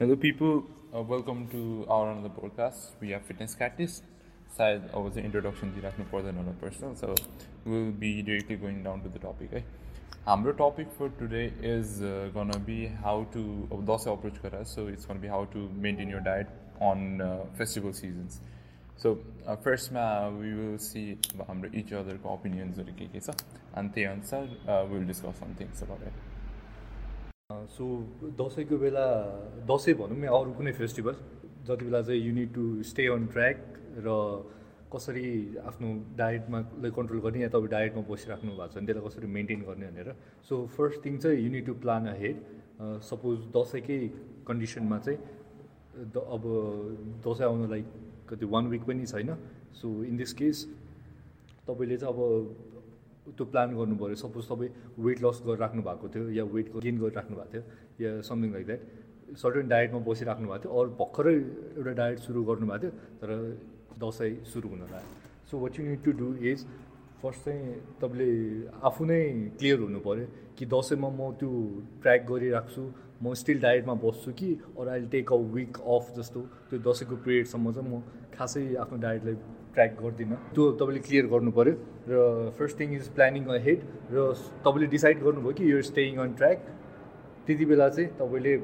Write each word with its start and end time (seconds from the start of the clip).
Hello, 0.00 0.14
people. 0.14 0.64
Uh, 0.94 1.00
welcome 1.02 1.48
to 1.48 1.86
our 1.88 2.10
another 2.10 2.28
podcast. 2.30 2.90
We 3.00 3.14
are 3.14 3.20
Fitness 3.20 3.54
Catalyst. 3.54 4.02
सायद 4.56 4.82
अब 4.94 5.08
चाहिँ 5.10 5.24
introduction 5.24 5.70
दिइराख्नु 5.72 6.04
पर्दैन 6.10 6.36
होला 6.36 6.52
personal 6.60 6.94
so 6.94 7.06
will 7.66 7.90
be 8.00 8.10
directly 8.22 8.56
going 8.56 8.82
down 8.82 9.00
to 9.02 9.08
the 9.08 9.20
topic 9.22 9.52
है 9.54 9.62
हाम्रो 10.26 10.52
topic 10.60 10.88
for 10.98 11.08
today 11.18 11.42
is 11.70 11.98
gonna 12.36 12.52
be 12.66 12.76
how 13.02 13.24
to 13.34 13.42
अब 13.72 13.84
Dashain 13.90 14.12
approach 14.12 14.38
गरेर 14.44 14.64
so 14.74 14.88
it's 14.90 15.08
gonna 15.10 15.20
be 15.20 15.28
how 15.28 15.44
to 15.54 15.66
maintain 15.86 16.10
your 16.10 16.20
diet 16.28 16.54
on 16.90 17.02
festival 17.58 17.92
seasons 18.00 18.40
so 19.02 19.14
फर्स्टमा 19.66 20.06
we 20.38 20.52
will 20.52 20.76
see 20.86 21.04
अब 21.34 21.44
हाम्रो 21.48 21.70
each 21.80 21.92
अदरको 22.04 22.34
ओपिनियन्सहरू 22.34 22.94
के 23.00 23.08
के 23.08 23.20
छ 23.20 23.36
अनि 23.74 23.88
त्यही 23.88 24.06
अनुसार 24.14 24.88
will 24.92 25.06
discuss 25.12 25.40
some 25.40 25.60
things 25.60 25.82
about 25.82 26.08
it 26.08 26.29
So 27.75 27.85
दसैँको 28.39 28.77
बेला 28.77 29.05
दसैँ 29.67 29.93
भनौँ 29.99 30.17
या 30.23 30.31
अरू 30.31 30.51
कुनै 30.57 30.71
फेस्टिभल? 30.79 31.15
जति 31.67 31.83
बेला 31.85 32.01
चाहिँ 32.01 32.21
you need 32.21 32.53
to 32.53 32.63
stay 32.83 33.05
on 33.07 33.25
track 33.33 33.57
र 34.05 34.09
कसरी 34.93 35.27
आफ्नो 35.63 35.89
डायटमा 36.17 36.59
कन्ट्रोल 36.97 37.19
गर्ने 37.25 37.39
या 37.41 37.49
तपाईँ 37.49 37.71
डायटमा 37.71 38.01
बसिराख्नु 38.09 38.51
भएको 38.51 38.67
छ 38.67 38.75
भने 38.75 38.85
त्यसलाई 38.87 39.07
कसरी 39.07 39.27
मेन्टेन 39.37 39.61
गर्ने 39.67 39.87
भनेर। 39.87 40.09
सो 40.49 40.53
फर्स्ट 40.75 41.05
थिङ 41.05 41.17
चाहिँ 41.17 41.37
you need 41.39 41.65
to 41.65 41.73
plan 41.83 42.07
ahead 42.21 42.37
suppose 43.09 43.37
दसैँकै 43.55 43.99
कन्डिसनमा 44.47 44.97
चाहिँ 45.05 45.19
द 46.13 46.17
अब 46.35 46.43
दसैँ 47.25 47.47
आउनलाई 47.47 47.83
कति 48.29 48.45
वान 48.53 48.67
विक 48.67 48.83
पनि 48.83 49.05
छैन। 49.05 49.29
सो 49.79 49.87
इन 50.03 50.17
दिस 50.17 50.33
केस 50.33 50.57
तपाईँले 51.67 51.97
चाहिँ 51.97 52.13
अब 52.13 52.19
त्यो 53.25 53.45
प्लान 53.45 53.75
गर्नु 53.77 53.95
पऱ्यो। 54.01 54.15
सपोज 54.23 54.45
तपाईँ 54.49 54.71
वेट 55.05 55.17
लस 55.23 55.41
गरेर 55.45 55.59
राख्नु 55.59 55.81
भएको 55.87 56.07
थियो 56.13 56.29
या 56.37 56.43
वेट 56.53 56.67
गेन 56.83 56.97
गरिराख्नु 57.01 57.35
भएको 57.37 57.51
थियो 57.53 57.63
या 58.03 58.21
समथिङ 58.29 58.51
लाइक 58.53 58.65
द्याट 58.65 58.81
सर्टेन 59.41 59.67
डायटमा 59.73 59.99
बसिराख्नु 60.07 60.47
भएको 60.47 60.63
थियो 60.63 60.71
अरू 60.81 60.89
भर्खरै 61.01 61.35
एउटा 61.77 61.93
डायट 62.01 62.19
सुरु 62.27 62.43
गर्नुभएको 62.49 62.79
थियो 62.81 62.91
तर 63.21 63.29
दसैँ 64.01 64.33
सुरु 64.53 64.69
हुन 64.69 64.81
लाग्यो। 64.93 65.13
So 65.51 65.53
what 65.59 65.79
you 65.79 65.85
need 65.85 66.03
to 66.03 66.11
do 66.21 66.33
is 66.51 66.65
first 67.21 67.45
चाहिँ 67.45 67.73
तपाईँले 68.01 68.29
आफू 68.89 69.05
नै 69.05 69.21
क्लियर 69.59 69.79
हुनु 69.79 69.99
पऱ्यो 70.01 70.25
कि 70.57 70.65
दसैँमा 70.73 71.09
म 71.09 71.31
त्यो 71.39 71.49
ट्र्याक 72.01 72.21
गरिराख्छु 72.31 72.83
म 73.23 73.33
स्टिल 73.37 73.59
डायटमा 73.61 73.93
बस्छु 74.01 74.31
कि 74.33 74.49
अरू 74.77 74.89
अहिले 74.89 75.07
टेक 75.13 75.31
अ 75.31 75.37
विक 75.55 75.77
अफ 75.95 76.13
जस्तो 76.17 76.39
त्यो 76.69 76.79
दसैँको 76.89 77.15
पिरियडसम्म 77.25 77.71
चाहिँ 77.71 77.89
म 77.89 78.01
खासै 78.33 78.63
आफ्नो 78.83 78.97
डायटलाई 79.05 79.35
ट्र्याक 79.73 79.91
गर्दिनँ। 80.01 80.37
त्यो 80.53 80.63
तपाईँले 80.79 81.01
क्लियर 81.07 81.25
गर्नु 81.33 81.51
पऱ्यो 81.57 81.73
र 82.09 82.51
first 82.57 82.79
thing 82.79 82.95
is 82.95 83.07
planning 83.15 83.45
ahead 83.67 83.79
र 84.13 84.27
तपाईँले 84.65 84.87
डिसाइड 84.95 85.23
गर्नुभयो 85.23 85.53
कि 85.59 85.71
यो 85.71 85.81
स्टेइङ 85.89 86.17
अन 86.23 86.33
ट्र्याक 86.41 86.57
त्यति 87.47 87.65
बेला 87.65 87.87
चाहिँ 87.89 88.09
तपाईँले 88.19 88.57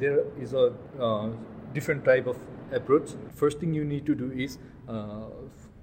there 0.00 0.16
is 0.42 0.54
a 0.54 0.64
different 1.74 2.04
type 2.04 2.28
of 2.28 2.74
approach 2.74 3.14
first 3.40 3.62
thing 3.62 3.74
you 3.76 3.84
need 3.92 4.06
to 4.06 4.14
do 4.24 4.30
is 4.46 4.58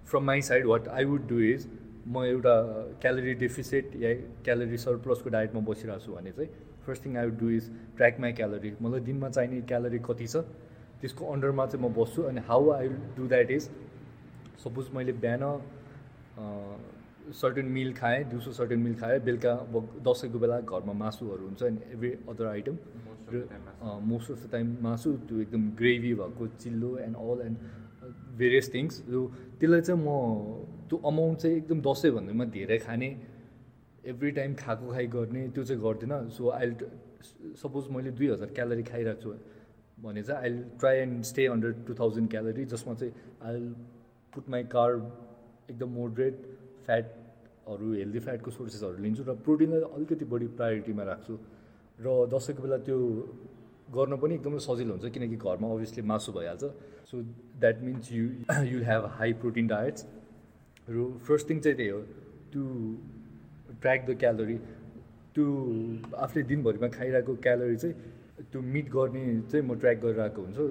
from 0.09 0.23
my 0.31 0.41
side 0.49 0.65
what 0.65 0.87
I 0.97 1.05
would 1.13 1.27
do 1.29 1.39
is 1.53 1.67
म 2.07 2.23
एउटा 2.25 2.55
क्यालोरी 3.01 3.33
डेफिसिट 3.41 3.95
या 4.01 4.13
क्यालोरी 4.45 4.77
सरप्लसको 4.77 5.29
डायटमा 5.35 5.61
बसिरहेको 5.69 6.05
छु 6.05 6.11
भने 6.13 6.31
चाहिँ 6.31 6.49
first 6.85 7.05
thing 7.05 7.17
I 7.17 7.25
would 7.25 7.39
do 7.39 7.49
is 7.57 7.69
track 7.97 8.19
my 8.19 8.31
calorie 8.39 8.73
मलाई 8.81 8.99
दिनमा 9.07 9.29
चाहिने 9.29 9.61
क्यालोरी 9.69 9.99
कति 10.09 10.27
छ 10.27 10.43
त्यसको 11.01 11.31
अन्डरमा 11.33 11.65
चाहिँ 11.65 11.85
म 11.85 11.93
बस्छु। 11.93 12.21
अनि 12.23 12.41
how 12.47 12.69
I 12.71 12.87
do 13.17 13.27
that 13.27 13.51
is 13.51 13.69
suppose 14.59 14.89
मैले 14.95 15.13
बिहान 15.23 15.43
सर्टेन 17.33 17.65
मिल 17.71 17.93
खाएँ 17.93 18.23
दिउँसो 18.29 18.51
सर्टेन 18.51 18.79
मिल 18.79 18.95
खाएँ 18.95 19.19
बेलुका 19.21 19.51
अब 19.51 20.01
दसैँको 20.07 20.39
बेला 20.39 20.59
घरमा 20.61 20.93
मासुहरू 20.93 21.45
हुन्छ 21.45 21.63
एन्ड 21.63 21.79
एभ्री 21.93 22.09
अदर 22.29 22.45
आइटम 22.47 22.77
र 23.33 23.47
मोस्ट 24.03 24.31
अफ 24.31 24.45
द 24.45 24.51
टाइम 24.51 24.75
मासु 24.81 25.11
त्यो 25.27 25.39
एकदम 25.41 25.69
ग्रेभी 25.79 26.13
भएको 26.15 26.47
चिल्लो 26.63 26.97
and 27.05 27.15
all 27.17 27.41
and 27.45 27.57
various 28.37 28.73
things 28.73 29.01
जो 29.09 29.21
त्यसलाई 29.59 29.81
चाहिँ 29.81 30.01
म 30.01 30.09
त्यो 30.89 30.97
अमाउन्ट 31.07 31.39
चाहिँ 31.39 31.57
एकदम 31.57 31.81
दसैँभन्दामा 31.87 32.45
धेरै 32.57 32.77
खाने 32.85 33.09
एभ्री 34.11 34.31
टाइम 34.37 34.53
खाएको 34.59 34.91
खाइ 34.91 35.07
गर्ने 35.15 35.47
त्यो 35.55 35.63
चाहिँ 35.63 35.81
गर्दिनँ। 35.81 36.29
सो 36.29 36.45
अहिले 36.49 36.87
सपोज 37.61 37.83
मैले 37.95 38.11
दुई 38.11 38.27
हजार 38.31 38.49
क्यालोरी 38.57 38.83
खाइरहेको 38.83 39.21
छु 39.21 39.31
भने 39.97 40.23
चाहिँ 40.23 40.41
I 40.43 40.63
try 40.79 40.97
and 40.99 41.23
stay 41.23 41.45
under 41.47 41.71
two 41.87 41.93
thousand 41.95 42.29
calorie 42.29 42.65
जसमा 42.75 42.93
चाहिँ 42.93 43.13
आई 43.47 43.59
पुट 44.33 44.49
माई 44.49 44.63
कार 44.75 44.91
एकदम 45.69 45.89
मोडरेट 45.95 46.35
फ्याटहरू 46.85 47.93
हेल्दी 47.93 48.19
फ्याटको 48.19 48.51
सोर्सेसहरू 48.51 49.03
लिन्छु 49.03 49.23
र 49.23 49.35
प्रोटिनलाई 49.45 49.81
अलिकति 49.97 50.25
बढी 50.33 50.47
प्रायोरिटीमा 50.59 51.03
राख्छु। 51.09 51.33
र 51.99 52.07
दसैँको 52.33 52.63
बेला 52.63 52.77
त्यो 52.87 52.97
गर्न 53.95 54.17
पनि 54.17 54.35
एकदमै 54.35 54.59
सजिलो 54.65 54.93
हुन्छ 54.93 55.13
किनकि 55.15 55.37
घरमा 55.37 55.67
अभियसली 55.73 56.01
मासु 56.11 56.31
भइहाल्छ। 56.37 56.63
So 57.09 57.21
that 57.61 57.81
means 57.87 58.11
you 58.11 58.23
you 58.69 58.79
have 58.89 59.05
high 59.17 59.33
protein 59.43 59.67
diets 59.67 60.05
र 60.87 61.05
फर्स्ट 61.27 61.49
थिङ 61.49 61.59
चाहिँ 61.59 61.77
त्यही 61.77 61.89
हो 61.89 62.01
टु 62.53 62.61
ट्र्याक 63.81 64.05
द 64.09 64.17
क्यालोरी 64.23 64.57
त्यो 65.35 65.45
आफूले 66.25 66.43
दिनभरिमा 66.49 66.87
खाइरहेको 66.97 67.35
क्यालोरी 67.45 67.77
चाहिँ 67.85 67.95
त्यो 68.51 68.61
मिट 68.73 68.89
गर्ने 68.97 69.23
चाहिँ 69.51 69.65
म 69.65 69.79
ट्र्याक 69.79 69.97
गरिरहेको 70.05 70.41
हुन्छु। 70.41 70.65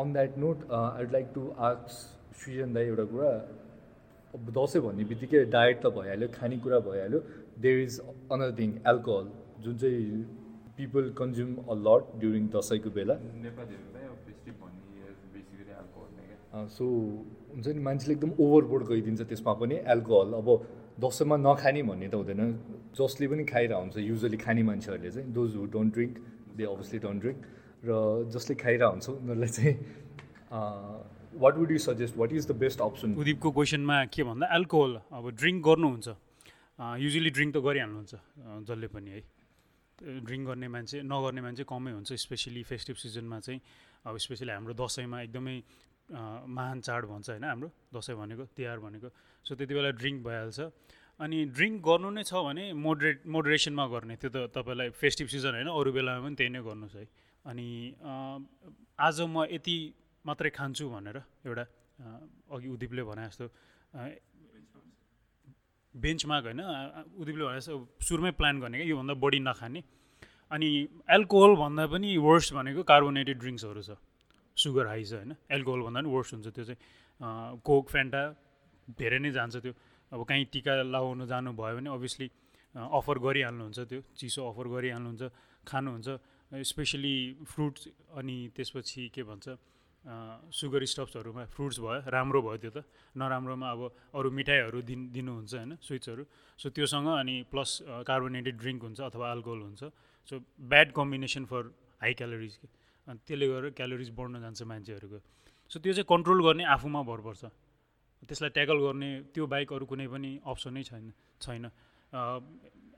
On 0.00 0.12
that 0.12 0.38
note 0.38 0.64
I 0.70 1.04
would 1.04 1.12
like 1.12 1.26
to 1.34 1.42
आक्स 1.68 1.94
Srijan 2.40 2.72
दाई 2.74 2.84
एउटा 2.90 3.04
कुरा 3.12 3.30
अब 4.34 4.50
दसैँ 4.56 4.82
भन्ने 4.82 5.04
बित्तिकै 5.10 5.44
डायट 5.52 5.76
त 5.84 5.86
भइहाल्यो 5.96 6.28
खानेकुरा 6.34 6.78
भइहाल्यो। 6.88 7.20
There 7.62 7.78
is 7.80 7.94
another 8.32 8.52
thing 8.58 8.70
alcohol 8.92 9.26
जुन 9.64 9.74
चाहिँ 9.82 10.04
people 10.76 11.04
consume 11.20 11.50
a 11.56 11.74
lot 11.86 12.04
during 12.20 12.44
दसैँको 12.54 12.90
बेला। 12.96 13.14
सो 16.76 16.84
हुन्छ 17.50 17.66
नि 17.68 17.80
मान्छेले 17.88 18.14
एकदम 18.14 18.32
ओभरबोर्ड 18.44 18.84
गइदिन्छ 18.86 19.20
त्यसमा 19.30 19.52
पनि 19.60 19.76
एल्कोहल 19.94 20.32
अब 20.40 20.48
दसैँमा 21.04 21.36
नखाने 21.46 21.82
भन्ने 21.90 22.08
त 22.08 22.14
हुँदैन। 22.14 22.40
जसले 22.96 23.26
पनि 23.28 23.44
खाइरहेको 23.52 23.80
हुन्छ 23.82 23.96
युजली 24.10 24.38
खाने 24.44 24.62
मान्छेहरूले 24.70 25.10
चाहिँ 25.10 25.32
those 25.38 25.56
who 25.56 25.64
don't 25.76 25.90
drink 25.94 26.14
they 26.56 26.64
obviously 26.72 26.98
don't 27.04 27.20
drink 27.22 27.38
र 27.86 27.90
जसले 28.34 28.54
खाइरहेको 28.62 28.90
हुन्छ 28.94 29.06
उनीहरूलाई 29.08 29.50
चाहिँ 29.56 29.74
what 31.34 31.54
would 31.56 31.70
you 31.70 31.78
suggest 31.78 32.16
what 32.16 32.32
is 32.32 32.46
the 32.46 32.52
best 32.58 32.80
option 32.80 33.14
उदिपको 33.14 33.50
क्वेसनमा 33.50 34.04
के 34.14 34.22
भन्दा 34.24 34.46
एल्कोहल 34.56 34.92
अब 35.12 35.30
ड्रिङ्क 35.40 35.64
गर्नुहुन्छ। 35.64 36.08
युजली 36.78 37.30
ड्रिङ्क 37.30 37.52
त 37.54 37.58
गरिहाल्नुहुन्छ 37.60 38.14
जसले 38.66 38.88
पनि 38.88 39.10
है। 39.10 39.20
ड्रिङ्क 40.00 40.44
गर्ने 40.48 40.68
मान्छे 40.74 40.96
नगर्ने 41.04 41.40
मान्छे 41.44 41.64
कमै 41.68 41.92
हुन्छ 41.92 42.12
स्पेसली 42.16 42.62
फेस्टिभ 42.64 42.96
सिजनमा 42.96 43.38
चाहिँ। 43.46 43.60
अब 44.08 44.16
स्पेसली 44.16 44.50
हाम्रो 44.56 44.74
दसैँमा 44.74 45.18
एकदमै 45.28 45.56
महान 46.10 46.80
चाड 46.80 47.02
भन्छ 47.06 47.26
होइन 47.30 47.44
हाम्रो 47.44 47.68
दसैँ 47.94 48.16
भनेको 48.16 48.44
तिहार 48.56 48.78
भनेको। 48.80 49.08
सो 49.44 49.54
त्यति 49.54 49.74
बेला 49.76 49.90
ड्रिङ्क 50.00 50.18
भइहाल्छ। 50.24 50.60
अनि 51.20 51.38
ड्रिङ्क 51.52 51.76
गर्नु 51.84 52.10
नै 52.16 52.24
छ 52.24 52.32
भने 52.40 52.64
मोडरेट 52.72 53.18
मोडरेसनमा 53.28 53.86
गर्ने। 53.92 54.14
त्यो 54.16 54.30
त 54.32 54.36
तपाईँलाई 54.56 54.88
फेस्टिभ 54.96 55.26
सिजन 55.28 55.52
होइन 55.60 55.68
अरू 55.68 55.90
बेलामा 55.92 56.20
पनि 56.26 56.34
त्यही 56.34 56.50
नै 56.50 56.60
गर्नुहोस् 56.64 56.96
है। 56.96 57.06
अनि 57.44 57.68
आज 58.98 59.16
म 59.28 59.44
यति 59.52 59.76
मात्रै 60.24 60.50
खान्छु 60.58 60.84
भनेर 60.90 61.18
एउटा 61.48 61.64
अघि 62.54 62.68
उदिपले 62.76 63.02
भने 63.08 63.22
जस्तो 63.28 63.46
बेन्चमार्क 65.94 66.44
होइन 66.46 66.60
उदिपले 67.20 67.44
भने 67.44 67.58
जस्तो 67.60 67.74
सुरुमै 68.06 68.32
प्लान 68.38 68.54
गर्ने 68.60 68.76
क्या 68.78 68.88
योभन्दा 68.88 69.14
बढी 69.24 69.40
नखाने। 69.48 69.80
अनि 70.50 70.68
एल्कोहल 71.16 71.52
भन्दा 71.62 71.84
पनि 71.94 72.08
वर्स्ट 72.18 72.48
भनेको 72.54 72.82
कार्बोनेटेड 72.82 73.36
ड्रिङ्क्सहरू 73.38 73.82
छ। 73.82 73.90
सुगर 74.56 74.86
हाई 74.86 75.04
छ 75.04 75.12
होइन 75.18 75.32
एल्कोहल 75.56 75.80
भन्दा 75.86 76.00
पनि 76.00 76.10
वर्स्ट 76.10 76.30
हुन्छ। 76.34 76.46
त्यो 76.54 76.64
चाहिँ 76.68 76.78
कोक 77.62 77.84
फ्यान्टा 77.90 78.22
धेरै 78.98 79.18
नै 79.18 79.30
जान्छ 79.30 79.56
त्यो। 79.64 79.72
अब 80.12 80.20
काहीँ 80.26 80.44
टिका 80.52 80.72
लगाउनु 80.90 81.24
जानुभयो 81.26 81.74
भने 81.78 81.90
अभियसली 81.90 82.26
अफर 82.74 83.16
गरिहाल्नुहुन्छ 83.26 83.78
त्यो 83.90 84.00
चिसो 84.18 84.40
अफर 84.50 84.66
गरिहाल्नुहुन्छ 84.74 85.22
खानुहुन्छ। 85.66 86.08
स्पेसली 86.50 87.16
फ्रुट्स 87.46 87.82
अनि 88.18 88.36
त्यसपछि 88.56 89.02
के 89.14 89.22
भन्छ 89.22 89.46
सुगर 90.00 90.80
स्टप्सहरूमा 90.84 91.44
फ्रुट्स 91.52 91.78
भयो 91.80 92.08
राम्रो 92.08 92.40
भयो 92.40 92.56
त्यो 92.56 92.70
त। 92.72 92.78
नराम्रोमा 93.14 93.68
अब 93.68 93.80
अरू 94.16 94.28
मिठाईहरू 94.32 94.80
दिन 94.80 95.00
दिनुहुन्छ 95.12 95.52
होइन 95.54 95.72
स्विट्सहरू 95.76 96.22
सो 96.58 96.66
त्योसँग 96.72 97.08
अनि 97.20 97.34
प्लस 97.52 97.70
कार्बोनेटेड 98.08 98.54
ड्रिङ्क 98.56 98.80
हुन्छ 98.80 98.98
अथवा 99.00 99.26
अल्कोहल 99.30 99.60
हुन्छ। 99.60 99.82
So 100.28 100.34
bad 100.56 100.88
combination 100.96 101.44
for 101.44 101.62
high 102.00 102.12
calories 102.16 102.54
अनि 103.06 103.18
त्यसले 103.28 103.46
गर्दा 103.52 103.68
क्यालोरिज 103.76 104.10
बढ्न 104.16 104.40
जान्छ 104.40 104.60
मान्छेहरूको। 104.64 105.18
सो 105.70 105.76
त्यो 105.78 105.92
चाहिँ 105.92 106.08
कन्ट्रोल 106.08 106.40
गर्ने 106.48 106.64
आफूमा 106.64 107.00
भर 107.04 107.20
पर्छ। 107.20 107.42
त्यसलाई 108.24 108.50
ट्याकल 108.56 108.78
गर्ने 108.80 109.10
त्यो 109.32 109.44
बाइक 109.46 109.68
अरू 109.72 109.84
कुनै 109.84 110.06
पनि 110.08 110.30
अप्सनै 110.44 110.82
छैन 110.88 111.12
छैन। 111.40 111.64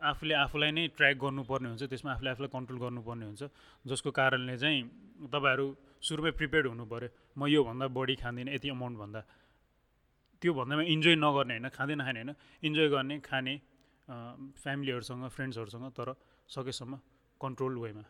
आफूले 0.02 0.34
आफूलाई 0.34 0.70
नै 0.70 0.84
ट्र्याक 0.98 1.16
गर्नुपर्ने 1.18 1.68
हुन्छ 1.68 1.82
त्यसमा 1.86 2.10
आफूले 2.14 2.30
आफूलाई 2.30 2.50
कन्ट्रोल 2.50 2.78
गर्नुपर्ने 2.78 3.24
हुन्छ। 3.26 3.42
जसको 3.86 4.10
कारणले 4.10 4.54
चाहिँ 4.58 4.80
तपाईँहरू 5.30 5.66
सुरुमै 6.02 6.32
प्रिपेयर्ड 6.38 6.66
हुनु 6.68 6.84
पऱ्यो 6.90 7.08
म 7.38 7.40
योभन्दा 7.46 7.86
बढी 7.96 8.14
खाँदिनँ 8.22 8.52
यति 8.52 8.68
अमाउन्ट 8.74 8.96
भन्दा 8.98 9.20
त्यो 10.42 10.52
भन्दामा 10.58 10.82
इन्जोय 10.94 11.16
नगर्ने 11.16 11.54
होइन 11.54 11.68
खाँदै 11.70 11.94
नखाने 11.94 12.20
होइन। 12.20 12.30
इन्जोय 12.66 12.88
गर्ने 12.94 13.16
खाने 13.22 13.54
फ्यामिलीहरूसँग 14.58 15.24
फ्रेन्ड्सहरूसँग 15.30 15.86
तर 15.94 16.08
सकेसम्म 16.50 16.92
कन्ट्रोल 17.40 17.74
वेमा। 17.78 18.04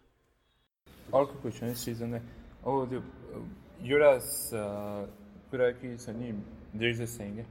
अर्को 1.13 1.35
क्वेसन 1.43 1.73
सिजन 1.77 2.13
अब 2.17 2.75
त्यो 2.89 3.01
एउटा 3.85 4.11
कुरा 5.53 5.69
के 5.77 5.89
छ 6.01 6.09
नि 6.17 6.33
देयर 6.73 6.91
इज 6.97 7.03
सेङ 7.13 7.31
क्या 7.37 7.47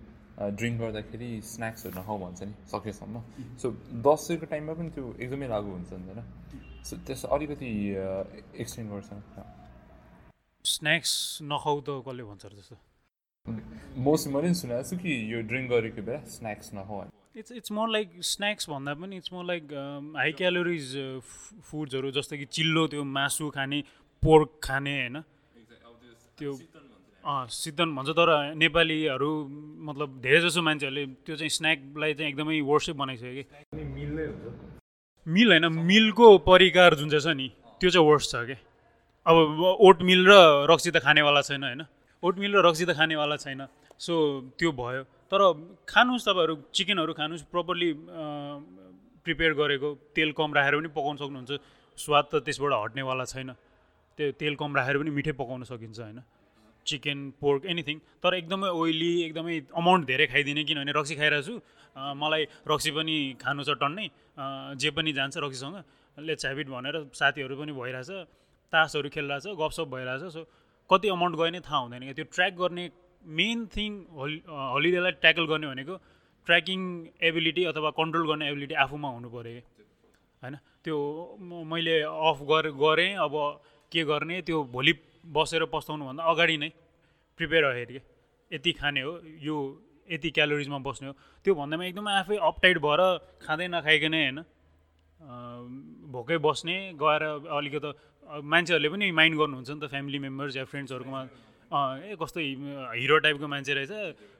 ड्रिङ्क 0.57 0.75
गर्दाखेरि 0.81 1.29
स्न्याक्सहरू 1.45 1.93
नखाऊ 1.99 2.17
भन्छ 2.17 2.41
नि 2.41 2.53
सकेसम्म। 2.73 3.15
सो 3.61 3.67
दसैँको 4.01 4.45
टाइममा 4.49 4.73
पनि 4.73 4.89
त्यो 4.97 5.05
एकदमै 5.21 5.47
लागु 5.53 5.69
हुन्छ 5.69 5.91
नि 5.93 6.05
होइन? 6.09 6.21
सो 6.81 6.93
त्यस 7.05 7.21
अलिकति 7.29 7.69
एक्सटेन्ड 8.57 8.89
गर्छ। 8.91 9.09
स्न्याक्स 10.81 11.11
नखाऊ 11.45 11.81
त 11.87 12.01
कसले 12.05 12.23
भन्छ 12.25 12.43
जस्तो 12.51 12.75
मोस्ट 14.05 14.27
मैले 14.27 14.47
पनि 14.47 14.57
सुनेको 14.59 14.83
छु 14.89 14.95
कि 14.97 15.11
यो 15.33 15.41
ड्रिङ्क 15.49 15.69
गरेको 15.71 16.01
बेला 16.05 16.21
snacks 16.35 16.73
नखाऊ 16.75 17.01
it's 17.37 17.51
it's 17.59 17.71
more 17.71 17.89
like 17.89 18.07
snacks 18.29 18.69
भन्दा 18.69 18.93
पनि 19.01 19.17
it's 19.17 19.33
more 19.33 19.45
like 19.45 19.63
high 20.15 20.31
calories 20.39 20.87
फुड्सहरू 21.69 22.11
जस्तो 22.17 22.37
कि 22.37 22.45
चिल्लो 22.57 22.87
त्यो 22.93 23.03
मासु 23.17 23.49
खाने 23.57 23.79
पोर्क 24.23 24.49
खाने 24.63 24.93
होइन। 24.97 25.21
त्यो 26.39 26.51
शीतन 27.57 27.95
भन्छ 27.95 28.09
तर 28.17 28.29
नेपालीहरू 28.57 29.31
मतलब 29.87 30.19
धेरै 30.25 30.41
जसो 30.41 30.61
मान्छेहरूले 30.67 31.05
त्यो 31.25 31.35
चाहिँ 31.35 31.53
स्न्याकलाई 31.57 32.13
चाहिँ 32.13 32.31
एकदमै 32.31 32.59
वर्सै 32.71 32.93
बनाइसक्यो 33.03 33.33
कि। 33.37 33.43
मिल 35.25 35.47
होइन 35.51 35.65
मिलको 35.93 36.27
परिकार 36.49 36.95
जुन 36.95 37.09
चाहिँ 37.09 37.23
छ 37.23 37.37
नि 37.37 37.47
त्यो 37.81 37.89
चाहिँ 37.89 38.07
वर्स 38.09 38.31
छ 38.31 38.45
क्या 38.49 38.59
अब 39.21 39.37
ओट 39.85 40.01
मिल 40.01 40.25
र 40.25 40.33
रक्सी 40.65 40.91
त 40.91 40.97
खानेवाला 40.97 41.41
छैन 41.45 41.63
होइन? 41.63 41.81
ओट 42.23 42.35
मिल 42.41 42.51
र 42.57 42.65
रक्सी 42.65 42.85
त 42.89 42.97
खानेवाला 42.97 43.37
छैन। 43.37 43.69
सो 44.01 44.13
त्यो 44.57 44.71
भयो। 44.73 45.03
तर 45.29 45.41
खानुहोस् 45.85 46.25
तपाईँहरू 46.25 46.55
चिकनहरू 46.73 47.13
खानुहोस् 47.13 47.45
प्रपरली 47.53 47.89
प्रिपेयर 49.21 49.53
गरेको 49.53 49.89
तेल 50.17 50.31
कम 50.33 50.49
राखेर 50.57 50.73
पनि 50.81 50.89
पकाउन 50.89 51.15
सक्नुहुन्छ। 51.21 51.51
स्वाद 51.97 52.25
त 52.33 52.33
त्यसबाट 52.41 52.73
हट्नेवाला 52.73 53.25
छैन। 53.29 53.53
त्यो 54.17 54.31
तेल 54.41 54.53
कम 54.57 54.71
राखेर 54.73 54.97
पनि 54.97 55.11
मिठै 55.13 55.33
पकाउन 55.37 55.69
सकिन्छ 55.69 55.99
होइन? 56.01 56.19
चिकन 56.81 57.37
पोर्क 57.37 57.61
एनिथिङ 57.69 57.97
तर 58.25 58.33
एकदमै 58.41 58.69
ओइली 58.73 59.11
एकदमै 59.29 59.55
अमाउन्ट 59.69 60.03
धेरै 60.09 60.25
खाइदिने 60.33 60.63
किनभने 60.65 60.91
रक्सी 60.97 61.15
खाइरहेको 61.21 61.45
छु। 61.45 61.53
मलाई 61.93 62.43
रक्सी 62.65 62.91
पनि 62.97 63.15
खानु 63.37 63.61
छ 63.61 63.77
टन्नै। 63.77 64.09
जे 64.81 64.89
पनि 64.89 65.13
जान्छ 65.13 65.37
रक्सीसँग। 65.45 65.77
लेट्स 66.17 66.43
ह्याबिट 66.49 66.67
भनेर 66.73 66.95
साथीहरू 67.13 67.53
पनि 67.53 67.71
भइरहेछ। 67.77 68.09
तासहरू 68.73 69.09
खेलिरहेछ 69.09 69.45
गफसप 69.61 69.87
भइरहेछ 69.93 70.23
सो 70.33 70.41
कति 70.89 71.07
अमाउन्ट 71.09 71.35
गयो 71.39 71.49
नै 71.51 71.59
थाहा 71.59 71.79
हुँदैन। 71.83 72.01
क्या 72.03 72.13
त्यो 72.19 72.25
ट्र्याक 72.35 72.53
गर्ने 72.61 72.85
मेन 73.39 73.59
थिङ 73.75 73.91
होलि 74.17 74.37
होलिडेलाई 74.47 75.11
ट्याकल 75.23 75.45
गर्ने 75.51 75.67
भनेको 75.67 75.95
ट्र्याकिङ 76.47 76.79
एबिलिटी 77.21 77.63
अथवा 77.71 77.89
कन्ट्रोल 77.99 78.25
गर्ने 78.27 78.45
एबिलिटी 78.51 78.75
आफूमा 78.83 79.09
हुनु 79.15 79.29
पऱ्यो। 79.29 79.51
कि 79.51 79.83
होइन? 80.41 80.55
त्यो 80.83 80.97
मैले 81.71 81.95
अफ 82.01 82.37
गरे 82.51 82.71
गरेँ 82.81 83.11
अब 83.25 83.33
के 83.91 84.03
गर्ने 84.09 84.41
त्यो 84.41 84.57
भोलि 84.73 84.93
बसेर 85.35 85.65
पस्ताउनुभन्दा 85.69 86.23
अगाडि 86.23 86.57
नै 86.57 86.69
प्रिपेयर 87.39 87.63
अहेड 87.63 87.89
के 87.91 88.01
यति 88.51 88.71
खाने 88.79 89.01
हो 89.01 89.11
यो 89.47 89.55
यति 90.09 90.29
क्यालोरिजमा 90.35 90.79
बस्ने 90.81 91.07
हो। 91.07 91.13
त्यो 91.45 91.53
भन्दामा 91.55 91.83
एकदमै 91.85 92.11
आफै 92.19 92.35
अपटाइट 92.41 92.77
भएर 92.81 93.01
खाँदै 93.45 93.67
नखाइकनै 93.67 94.21
होइन? 94.21 94.39
भोकै 96.09 96.37
बस्ने 96.41 96.75
गएर 96.97 97.23
अलिकति 97.53 97.89
मान्छेहरूले 98.23 98.89
पनि 98.89 99.11
माइन्ड 99.11 99.35
गर्नुहुन्छ 99.37 99.69
नि 99.69 99.79
त 99.79 99.85
फ्यामिली 99.91 100.19
मेम्बर्स 100.25 100.55
या 100.57 100.63
फ्रेन्ड्सहरूकोमा 100.71 101.21
ए 101.71 102.15
कस्तो 102.21 102.39
हिरो 102.39 103.17
टाइपको 103.25 103.47
मान्छे 103.47 103.73
रहेछ 103.73 103.91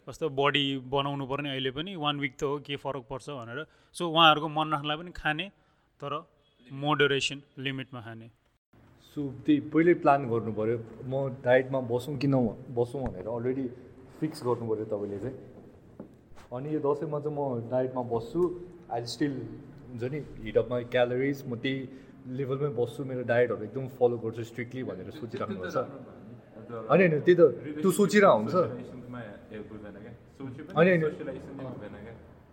कस्तो 0.08 0.30
बडी 0.40 0.66
बनाउनु 0.92 1.26
पर्ने 1.28 1.50
अहिले 1.52 1.72
पनि 1.72 1.96
वान 1.96 2.20
विक 2.20 2.34
त 2.36 2.44
हो 2.44 2.60
के 2.66 2.76
फरक 2.76 3.04
पर्छ 3.10 3.30
भनेर। 3.30 3.66
सो 3.96 4.04
उहाँहरूको 4.10 4.48
मन 4.48 4.68
राख्नलाई 4.74 4.98
पनि 4.98 5.12
खाने 5.16 5.48
तर 6.02 6.14
मोडरेसन 6.72 7.42
लिमिटमा 7.60 8.02
खाने। 8.02 8.28
सो 9.12 9.20
त्यही 9.46 9.60
पहिल्यै 9.72 9.96
प्लान 10.04 10.28
गर्नु 10.32 10.52
पऱ्यो 10.60 10.78
म 11.08 11.14
डाइटमा 11.44 11.80
बसौँ 11.92 12.16
कि 12.18 12.28
बसौँ 12.78 13.02
भनेर 13.06 13.28
अलरेडी 13.28 13.66
फिक्स 14.20 14.44
गर्नु 14.44 14.66
पऱ्यो 14.72 14.86
तपाईँले 14.94 15.20
चाहिँ। 15.24 15.36
अनि 16.56 16.68
यो 16.74 16.80
दसैँमा 16.80 17.20
चाहिँ 17.20 17.36
म 17.38 17.70
डाइटमा 17.72 18.02
बस्छु। 18.14 18.42
अहिले 18.92 19.08
स्टिल 19.08 19.34
हुन्छ 19.92 20.04
नि 20.14 20.20
हिटअपमा 20.46 20.78
क्यालोरिज 20.96 21.44
म 21.48 21.56
त्यही 21.64 21.80
लेभलमै 22.38 22.70
बस्छु 22.78 23.02
मेरो 23.10 23.24
डाइटहरू 23.32 23.64
एकदम 23.68 23.86
फलो 23.98 24.16
गर्छु 24.24 24.44
स्ट्रिक्टली 24.52 24.82
भनेर 24.90 25.08
सोचिराख्नुपर्छ 25.22 25.78
होइन 26.92 27.00
होइन 27.02 27.14
त्यही 27.26 27.36
त 27.40 27.42
त्यो 27.82 27.90
सोचिरहेको 28.00 28.38
हुन्छ। 28.38 28.56
होइन 30.78 31.04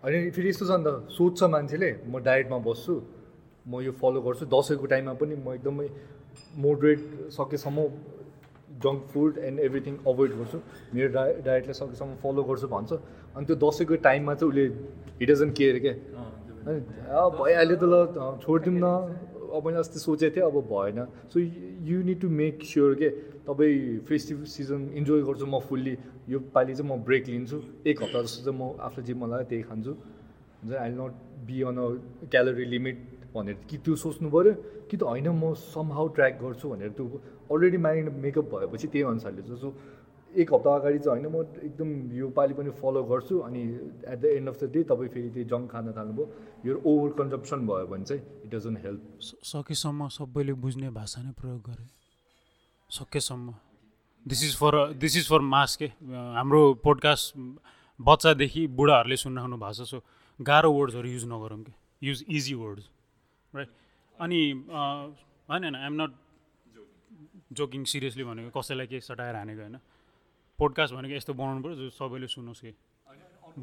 होइन 0.03 0.31
फेरि 0.35 0.49
यस्तो 0.49 0.65
छ 0.69 0.71
नि 0.79 0.83
त। 0.85 0.89
सोध्छ 1.17 1.39
मान्छेले 1.53 1.89
म 2.11 2.13
डायटमा 2.27 2.57
बस्छु 2.67 2.93
म 3.65 3.73
यो 3.85 3.91
फलो 4.01 4.19
गर्छु। 4.27 4.43
दसैँको 4.55 4.85
टाइममा 4.93 5.13
पनि 5.21 5.35
म 5.35 5.47
एकदमै 5.57 5.87
मोडरेट 6.65 6.99
सकेसम्म 7.37 7.77
junk 8.83 8.99
food 9.11 9.31
and 9.47 9.57
everything 9.67 9.95
avoid 10.09 10.31
गर्छु। 10.39 10.57
मेरो 10.93 11.09
डाय 11.15 11.29
डायटलाई 11.47 11.75
सकेसम्म 11.81 12.11
फलो 12.23 12.41
गर्छु 12.49 12.67
भन्छ। 12.75 12.91
अनि 13.35 13.45
त्यो 13.47 13.55
दसैँको 13.65 13.95
टाइममा 14.07 14.33
चाहिँ 14.39 14.49
उसले 14.51 14.65
हिडजन 15.21 15.49
केयर 15.57 15.75
क्या। 15.85 15.95
भइहाल्यो 17.39 17.75
त 17.81 17.83
ल 17.83 17.95
छोडिदिउँ 18.43 18.75
न। 18.83 18.87
अब 19.49 19.65
मैले 19.65 19.77
अस्ति 19.79 19.99
सोचेको 19.99 20.35
थिएँ 20.35 20.45
अब 20.45 20.57
भएन 20.71 20.99
so 21.33 21.39
you 21.89 22.01
need 22.03 22.19
to 22.21 22.29
make 22.29 22.63
sure 22.63 22.93
के 23.01 23.09
तपाईँ 23.47 23.99
फेस्टिभ 24.07 24.43
सिजन 24.45 24.81
इन्जोय 24.99 25.21
गर्छु 25.27 25.45
म 25.45 25.59
फुल्ली 25.67 25.97
यो 26.29 26.39
पालि 26.53 26.73
चाहिँ 26.75 26.89
म 26.89 27.01
ब्रेक 27.03 27.27
लिन्छु। 27.27 27.57
एक 27.89 28.01
हप्ता 28.03 28.21
जस्तो 28.21 28.39
चाहिँ 28.45 28.57
म 28.59 28.77
आफ्नो 28.77 29.03
जिम्मा 29.05 29.25
लगाएर 29.27 29.45
त्यही 29.49 29.63
खान्छु। 29.69 29.91
हुन्छ 30.61 30.73
I 30.75 30.89
not 30.97 31.13
be 31.47 31.61
on 31.65 31.77
a 31.77 31.87
calorie 32.31 32.65
limit 32.65 32.97
भनेर 33.33 33.57
कि 33.69 33.77
त्यो 33.85 33.95
सोच्नु 33.95 34.29
पऱ्यो। 34.29 34.53
कि 34.89 34.97
त 34.97 35.03
होइन 35.05 35.27
म 35.29 35.53
सम 35.53 35.87
हाउ 35.93 36.07
ट्र्याक 36.17 36.33
गर्छु 36.41 36.65
भनेर 36.69 36.89
त्यो 36.97 37.05
अलरेडी 37.53 37.77
माइन्ड 37.77 38.09
मेकअप 38.25 38.45
भएपछि 38.53 38.87
त्यही 38.89 39.03
अनुसारले 39.05 39.41
सो 39.55 39.69
एक 40.35 40.53
हप्ता 40.53 40.75
अगाडि 40.75 40.99
चाहिँ 40.99 41.23
होइन 41.23 41.33
म 41.33 41.41
एकदम 41.65 41.89
यो 42.13 42.29
पालि 42.37 42.53
पनि 42.53 42.69
फलो 42.81 43.03
गर्छु 43.03 43.39
अनि 43.47 43.61
at 44.05 44.19
the 44.19 44.25
end 44.37 44.49
of 44.49 44.59
the 44.59 44.71
day 44.73 44.83
तपाईँ 44.91 45.09
फेरि 45.09 45.29
त्यही 45.29 45.45
जङ्क 45.49 45.71
खान 45.71 45.91
थाल्नुभयो। 45.93 46.25
यो 46.65 46.81
ओभर 46.85 47.09
कन्जम्सन 47.17 47.65
भयो 47.67 47.87
भने 47.87 48.05
चाहिँ 48.05 48.21
इट 48.45 48.49
डजन्ट 48.53 48.77
हेल्प 48.85 49.01
सकेसम्म 49.21 50.07
सबैले 50.17 50.53
बुझ्ने 50.53 50.89
भाषा 50.91 51.21
नै 51.21 51.31
प्रयोग 51.33 51.61
गरे। 51.69 51.87
सकेसम्म। 52.89 53.53
This 54.25 54.43
is 54.43 54.55
for 54.57 54.73
this 54.93 55.17
is 55.17 55.29
for 55.29 55.41
mass 55.49 55.75
के? 55.75 55.87
हाम्रो 56.37 56.61
पोडकास्ट 56.83 57.35
बच्चादेखि 57.99 58.67
बुढाहरूले 58.77 59.17
सुनिराख्नु 59.17 59.57
भएको 59.57 59.85
सो 59.85 60.01
गाह्रो 60.39 60.71
वर्ड्सहरू 60.71 61.09
युज 61.09 61.25
नगरौँ 61.25 61.61
कि? 61.63 61.73
युज 62.01 62.25
इजी 62.29 62.53
वर्ड्स 62.53 62.89
राइट 63.53 63.69
अनि 64.19 64.41
होइन 65.49 65.63
होइन 65.63 65.75
आइएम 65.75 66.01
नट 66.01 66.11
जोकिङ 67.57 67.83
सिरियसली 67.91 68.23
भनेको 68.23 68.59
कसैलाई 68.59 68.87
केही 68.87 69.01
सटाएर 69.01 69.35
हानेको 69.35 69.61
होइन। 69.61 69.77
पोडकास्ट 70.59 70.93
भनेको 70.93 71.15
यस्तो 71.15 71.33
बनाउनु 71.39 71.61
पऱ्यो 71.63 71.75
जो 71.75 71.89
सबैले 71.95 72.27
सुनोस् 72.27 72.61
कि। 72.61 72.71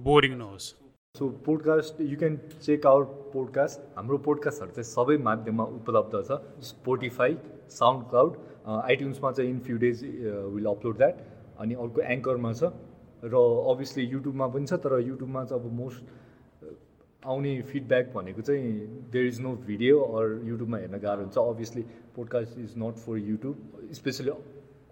बोरिङ 0.04 0.34
नहोस्। 0.36 0.66
So 1.14 1.28
podcast 1.44 2.00
you 2.00 2.16
can 2.16 2.36
check 2.64 2.86
out 2.86 3.08
podcast 3.32 3.80
हाम्रो 3.96 4.18
पोडकास्टहरू 4.24 4.72
चाहिँ 4.72 4.88
सबै 4.90 5.16
माध्यममा 5.26 5.64
उपलब्ध 5.76 6.22
छ। 6.28 6.40
स्पोटिफाई 6.68 7.36
साउन्ड 7.76 8.08
क्लाउड 8.08 8.32
आइट्युन्समा 8.64 9.32
चाहिँ 9.32 9.50
in 9.50 9.58
few 9.68 9.76
days 9.84 10.04
will 10.56 10.66
upload 10.72 10.96
that 10.96 11.20
अनि 11.60 11.74
अर्को 11.84 12.00
एङ्करमा 12.16 12.52
छ। 12.52 12.72
र 13.28 13.44
अभियसली 13.76 14.04
युट्युबमा 14.06 14.46
पनि 14.56 14.66
छ 14.66 14.80
तर 14.80 14.98
युट्युबमा 15.04 15.44
चाहिँ 15.44 15.62
अब 15.62 15.72
मोस्ट 15.76 16.00
आउने 17.22 17.54
फिडब्याक 17.76 18.12
भनेको 18.16 18.40
चाहिँ 18.48 18.72
there 19.12 19.26
is 19.26 19.40
no 19.44 19.56
video 19.68 20.00
or 20.00 20.26
युट्युबमा 20.48 20.78
हेर्न 20.78 21.04
गाह्रो 21.04 21.28
हुन्छ। 21.28 21.38
Obviously 21.46 21.82
podcast 22.16 22.58
is 22.58 22.74
not 22.80 23.06
for 23.06 23.24
YouTube 23.30 23.88
specially 24.00 24.30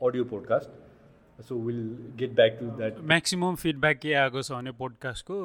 audio 0.05 0.25
podcast 0.33 0.83
so 1.43 1.59
will 1.67 1.83
get 2.19 2.35
back 2.35 2.57
to 2.61 2.71
that 2.79 2.99
maximum 3.12 3.57
feedback 3.57 3.99
के 3.99 4.14
आएको 4.23 4.43
छ 4.43 4.53
भने 4.53 4.71
पोडकास्टको 4.81 5.37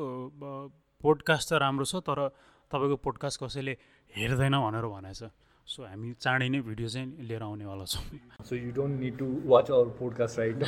पोडकास्ट 1.03 1.49
त 1.49 1.61
राम्रो 1.65 1.85
छ 1.85 2.01
तर 2.07 2.27
तपाईँको 2.71 2.95
पोडकास्ट 3.05 3.43
कसैले 3.43 3.77
हेर्दैन 4.13 4.55
भनेर 4.59 4.85
भनेको 4.95 5.13
छ। 5.13 5.31
सो 5.69 5.83
हामी 5.85 6.13
चाँडै 6.17 6.47
नै 6.49 6.59
भिडियो 6.65 6.87
चाहिँ 6.89 7.29
लिएर 7.29 7.43
आउनेवाला 7.45 7.85
छौँ। 7.85 8.03
So 8.41 8.55
you 8.55 8.71
don't 8.73 8.99
need 8.99 9.17
to 9.17 9.25
watch 9.45 9.69
our 9.71 9.87
podcast 9.99 10.39
right 10.39 10.63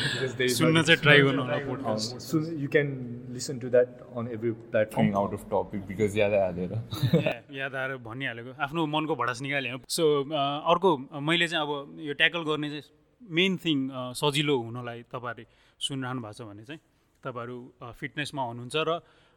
सुन्न 0.58 0.82
चाहिँ 0.82 1.02
ट्राई 1.02 1.20
गर्नु 1.26 1.42
होला 1.42 1.58
podcast 1.66 2.18
soon 2.22 2.46
you 2.62 2.68
can 2.70 2.88
listen 3.34 3.60
to 3.60 3.70
that 3.74 3.88
on 4.14 4.28
every 4.34 4.52
platform 4.70 5.16
out 5.18 5.34
of 5.34 5.46
topic 5.54 5.82
because 5.88 6.18
याद 6.18 6.34
हालेर 6.34 6.74
याद 7.62 7.76
आएर 7.76 7.98
भनिहालेको। 8.06 8.54
आफ्नो 8.62 8.86
मनको 8.94 9.16
भडास 9.22 9.42
निकाल्यो 9.42 9.82
सो 9.90 10.06
अर्को 10.32 10.98
मैले 11.30 11.48
चाहिँ 11.48 11.66
अब 11.66 11.98
यो 12.10 12.14
ट्याकल 12.22 12.44
गर्ने 12.52 12.70
चाहिँ 12.70 12.84
मेन 13.30 13.58
थिङ 13.58 13.78
सजिलो 14.18 14.56
हुनलाई 14.58 15.00
तपाईँहरूले 15.14 15.46
सुनिरहनु 15.80 16.22
भएको 16.22 16.34
छ 16.34 16.42
भने 16.50 16.64
चाहिँ 16.66 16.82
तपाईँहरू 17.24 17.58
फिटनेसमा 18.00 18.42
हुनुहुन्छ 18.42 18.76
र 18.88 18.92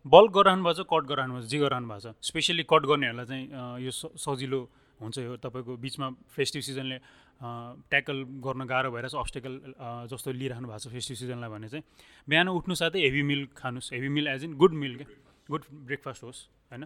बल्क 0.05 0.31
गरिरहनु 0.37 0.63
भएको 0.65 0.83
छ 0.83 0.87
कट 0.89 1.05
गरिरहनु 1.11 1.35
भएको 1.35 1.45
छ 1.45 1.51
जे 1.51 1.59
गरिरहनु 1.59 1.89
भएको 1.89 2.13
छ। 2.13 2.17
स्पेसली 2.21 2.65
कट 2.65 2.83
गर्नेहरूलाई 2.91 3.27
चाहिँ 3.27 3.45
यो 3.85 3.91
सजिलो 3.93 4.61
हुन्छ 5.01 5.19
यो 5.19 5.37
तपाईँको 5.43 5.73
बिचमा 5.77 6.07
फेस्टिभ 6.33 6.63
सिजनले 6.63 6.99
ट्याकल 7.91 8.17
गर्न 8.41 8.61
गाह्रो 8.65 8.91
भएर 8.95 9.05
अब्सटेकल 9.05 9.55
जस्तो 10.09 10.33
लिइरहनु 10.33 10.67
भएको 10.69 10.79
छ 10.79 10.93
फेस्टिभ 10.95 11.17
सिजनलाई 11.19 11.51
भने 11.51 11.69
चाहिँ। 11.69 11.85
बिहान 12.29 12.49
उठ्नु 12.49 12.75
साथै 12.75 13.01
हेभी 13.01 13.23
मिल 13.23 13.41
खानुहोस् 13.53 13.93
heavy 13.93 14.09
meal 14.09 14.27
as 14.29 14.45
in 14.45 14.53
good 14.57 14.73
meal 14.73 14.93
क्या 14.97 15.09
गुड 15.51 15.63
ब्रेकफास्ट 15.89 16.23
होस् 16.25 16.41
होइन? 16.73 16.85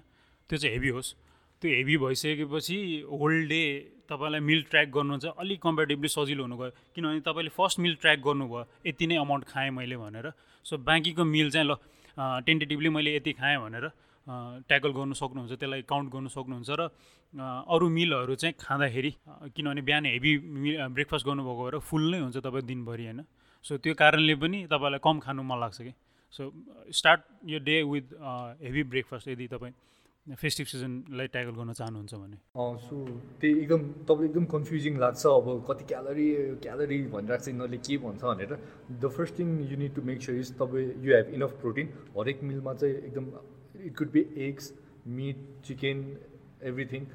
त्यो 0.50 0.58
चाहिँ 0.58 0.74
हेभी 0.74 0.88
होस्। 0.96 1.14
त्यो 1.62 1.70
हेभी 1.70 1.96
भइसकेपछि 1.98 2.78
होल 3.10 3.34
डे 3.48 3.62
तपाईँलाई 4.10 4.40
मिल 4.40 4.62
ट्र्याक 4.70 4.88
गर्नु 4.94 5.16
चाहिँ 5.18 5.34
अलिक 5.38 5.60
कम्पेरिटिभली 5.62 6.08
सजिलो 6.08 6.42
हुनुभयो। 6.42 6.70
किनभने 6.94 7.20
तपाईँले 7.20 7.50
फर्स्ट 7.50 7.78
मिल 7.80 7.94
ट्र्याक 8.00 8.18
गर्नुभयो। 8.24 8.64
यति 8.86 9.06
नै 9.06 9.16
अमाउन्ट 9.18 9.44
खाएँ 9.44 9.70
मैले 9.74 9.96
भनेर। 9.98 10.30
सो 10.64 10.78
बाँकीको 10.78 11.24
मिल 11.24 11.50
चाहिँ 11.50 11.66
ल 11.66 11.74
टेन्टेटिभली 12.46 12.88
मैले 12.88 13.16
यति 13.16 13.32
खाएँ 13.32 13.58
भनेर 13.58 13.90
ट्याकल 14.68 14.90
गर्नु 14.92 15.14
सक्नुहुन्छ 15.14 15.52
त्यसलाई 15.58 15.82
काउन्ट 15.82 16.08
गर्नु 16.12 16.28
सक्नुहुन्छ 16.28 16.70
र 16.78 16.82
अरू 17.68 17.88
मिलहरू 17.88 18.34
चाहिँ 18.34 18.54
खाँदाखेरि 18.60 19.10
किनभने 19.50 19.82
बिहान 19.82 20.06
हेभी 20.06 20.32
मिल 20.38 20.74
ब्रेकफास्ट 20.94 21.26
गर्नुभएको 21.26 21.62
भएर 21.64 21.78
फुल 21.82 22.02
नै 22.10 22.18
हुन्छ 22.20 22.36
तपाईँ 22.38 22.64
दिनभरि 22.64 23.04
होइन? 23.04 23.20
सो 23.64 23.76
त्यो 23.82 23.94
कारणले 23.98 24.34
पनि 24.38 24.58
तपाईँलाई 24.70 25.00
कम 25.04 25.18
खानु 25.26 25.42
मन 25.42 25.58
लाग्छ 25.60 25.78
कि? 25.82 25.92
सो 26.32 26.42
स्टार्ट 26.92 27.20
यो 27.50 27.58
डे 27.58 27.82
विथ 27.82 28.06
हेभी 28.62 28.82
ब्रेकफास्ट 28.84 29.28
यदि 29.28 29.46
तपाईँ 29.48 29.74
फेस्टिभ 30.36 30.66
सिजनलाई 30.66 31.26
ट्याकल 31.32 31.54
गर्न 31.56 31.72
चाहनुहुन्छ 31.72 32.14
भने? 32.14 32.36
सो 32.84 32.96
त्यही 33.40 33.52
एकदम 33.62 33.82
तपाईँलाई 34.04 34.28
एकदम 34.28 34.44
कन्फ्युजिङ 34.54 34.98
लाग्छ 35.00 35.26
अब 35.26 35.46
कति 35.68 35.84
क्यालोरी 35.88 36.28
क्यालोरी 36.62 36.98
भनिरहेको 37.14 37.44
छ 37.44 37.48
यिनीहरूले 37.48 37.78
के 37.88 37.96
भन्छ 38.04 38.22
भनेर। 38.24 38.52
The 38.92 39.08
first 39.16 39.38
thing 39.38 39.48
you 39.70 39.76
need 39.78 39.94
to 39.94 40.02
make 40.04 40.22
sure 40.22 40.38
is 40.38 40.52
तपाईँ 40.60 40.86
यु 41.04 41.14
हेभ 41.16 41.34
इनफ 41.34 41.52
प्रोटिन 41.60 41.86
हरेक 42.18 42.42
मिलमा 42.44 42.74
चाहिँ 42.74 42.94
एकदम 42.94 43.26
it 43.88 43.96
could 43.98 44.10
be 44.12 44.22
eggs 44.48 44.72
meat 45.08 45.38
chicken 45.66 46.04
everything 46.70 47.06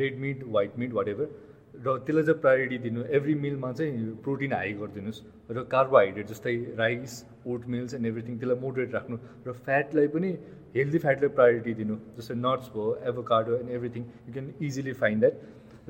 red 0.00 0.18
meat 0.20 0.44
white 0.56 0.78
meat 0.78 0.92
whatever 1.08 1.28
र 1.74 1.98
त्यसलाई 2.06 2.24
चाहिँ 2.24 2.40
प्रायोरिटी 2.40 2.78
दिनु। 2.78 3.04
एभ्री 3.18 3.34
मिलमा 3.34 3.70
चाहिँ 3.72 4.14
प्रोटिन 4.24 4.52
हाई 4.52 4.72
गरिदिनुहोस्। 4.80 5.22
र 5.50 5.62
कार्बोहाइड्रेट 5.70 6.26
जस्तै 6.26 6.54
rice 6.78 7.12
oat 7.46 7.66
meals 7.66 7.94
and 7.94 8.06
everything 8.06 8.38
त्यसलाई 8.38 8.60
मोडरेट 8.60 8.94
राख्नु। 8.94 9.16
र 9.46 9.52
फ्याटलाई 9.64 10.08
पनि 10.14 10.30
हेल्दी 10.76 10.98
फ्याटलाई 10.98 11.30
प्रायोरिटी 11.34 11.72
दिनु 11.80 11.96
जस्तै 12.14 12.34
नट्स 12.36 12.70
भयो 12.76 12.86
avocado 13.08 13.56
and 13.56 13.70
everything 13.74 14.02
you 14.26 14.32
can 14.32 14.46
easily 14.68 14.92
find 15.02 15.20
that 15.24 15.34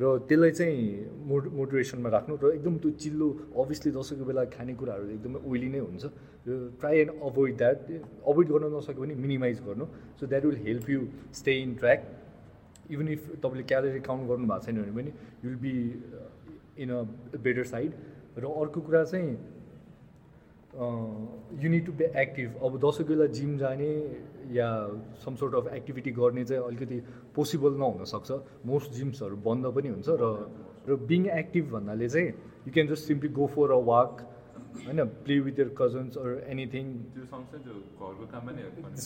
र 0.01 0.11
त्यसलाई 0.29 0.51
चाहिँ 0.59 0.83
मोड 1.31 1.47
मोटिभेसनमा 1.59 2.11
राख्नु 2.15 2.37
र 2.43 2.51
एकदम 2.55 2.77
त्यो 2.83 2.91
चिल्लो 3.05 3.29
अभियसली 3.63 3.93
दसैँको 3.97 4.25
बेला 4.31 4.45
खानेकुराहरू 4.57 5.09
एकदमै 5.17 5.41
ओइली 5.51 5.69
नै 5.75 5.81
हुन्छ। 5.87 6.05
Try 6.81 6.99
and 7.01 7.13
avoid 7.29 7.57
that 7.63 7.79
avoid 8.33 8.49
गर्न 8.53 8.71
नसक्यो 8.77 9.03
भने 9.03 9.15
मिनिमाइज 9.25 9.63
गर्नु। 9.69 9.87
So 10.21 10.27
that 10.27 10.45
will 10.45 10.61
help 10.67 10.91
you 10.91 11.01
stay 11.41 11.53
in 11.63 11.75
track 11.81 12.01
even 12.91 13.09
if 13.17 13.23
तपाईँले 13.43 13.65
क्यालोरी 13.73 14.01
काउन्ट 14.11 14.29
गर्नु 14.31 14.47
भएको 14.53 14.65
छैन 14.67 14.83
भने 14.83 14.93
पनि 14.93 15.11
you'll 15.45 15.57
be 15.65 15.75
in 16.83 16.91
a 16.91 17.03
better 17.47 17.65
side 17.73 17.91
र 18.39 18.53
अर्को 18.63 18.81
कुरा 18.89 19.05
चाहिँ 19.05 19.31
you 20.75 21.71
need 21.71 21.85
to 21.87 21.93
be 21.99 22.05
active 22.21 22.49
अब 22.67 22.79
दसैँको 22.85 23.09
बेला 23.09 23.27
जिम 23.39 23.57
जाने 23.59 23.91
या 24.53 24.69
सम 25.25 25.35
सोर्ट 25.41 25.55
अफ 25.55 25.67
एक्टिभिटी 25.75 26.11
गर्ने 26.19 26.45
चाहिँ 26.45 26.63
अलिकति 26.65 26.99
पोसिबल 27.35 27.73
नहुनसक्छ। 27.83 28.31
मोस्ट 28.67 28.93
जिम्सहरू 28.93 29.37
बन्द 29.47 29.67
पनि 29.77 29.89
हुन्छ 29.89 30.09
र 30.23 30.25
र 30.89 30.97
बिङ 31.11 31.27
एक्टिभ 31.39 31.65
भन्नाले 31.73 32.09
चाहिँ 32.09 32.29
you 32.67 32.73
can 32.73 32.87
just 32.89 33.05
simply 33.09 33.29
go 33.39 33.47
for 33.55 33.71
a 33.71 33.81
walk 33.91 34.13
होइन 34.75 35.05
play 35.25 35.39
with 35.47 35.59
your 35.61 35.71
cousins 35.79 36.17
or 36.19 36.31
anything 36.51 36.87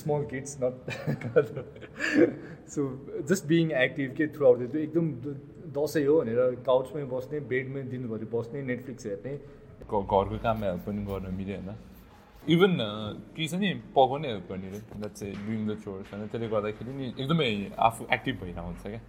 small 0.01 0.25
kids 0.33 0.57
not 0.63 0.75
so 2.75 2.89
just 3.29 3.47
being 3.47 3.71
active 3.85 4.15
के 4.17 4.27
थ्रु 4.35 4.47
आउट 4.47 4.59
त्यो 4.73 4.81
एकदम 4.81 5.07
दसैँ 5.77 6.07
हो 6.07 6.19
भनेर 6.21 6.39
काउचमै 6.67 7.05
बस्ने 7.15 7.41
बेडमै 7.53 7.83
दिनभरि 7.95 8.27
बस्ने 8.35 8.63
नेटफ्लिक्स 8.73 9.07
हेर्ने 9.07 9.39
घरको 9.85 10.39
काममा 10.39 10.67
हेल्प 10.67 10.83
पनि 10.87 11.05
गर्न 11.05 11.35
मिल्यो 11.35 11.57
होइन 11.57 11.77
इभन 12.49 12.77
के 13.37 13.47
छ 13.49 13.55
नि 13.61 13.69
पकाउने 13.95 14.29
हेल्प 14.29 14.47
गर्ने 14.51 14.69
रे। 14.71 14.79
द्याट 14.79 15.13
चाहिँ 15.13 15.35
डुइङ 15.47 15.67
द 15.69 15.79
चोर्स 15.85 16.13
होइन। 16.15 16.27
त्यसले 16.29 16.49
गर्दाखेरि 16.49 16.93
नि 16.93 17.07
एकदमै 17.21 17.49
आफू 17.79 18.07
एक्टिभ 18.17 18.35
भइरहेको 18.41 18.67
हुन्छ 18.67 18.83
क्या। 18.83 19.01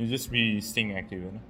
You 0.00 0.06
just 0.08 0.30
be 0.30 0.42
staying 0.60 0.92
active 0.98 1.22
होइन। 1.24 1.40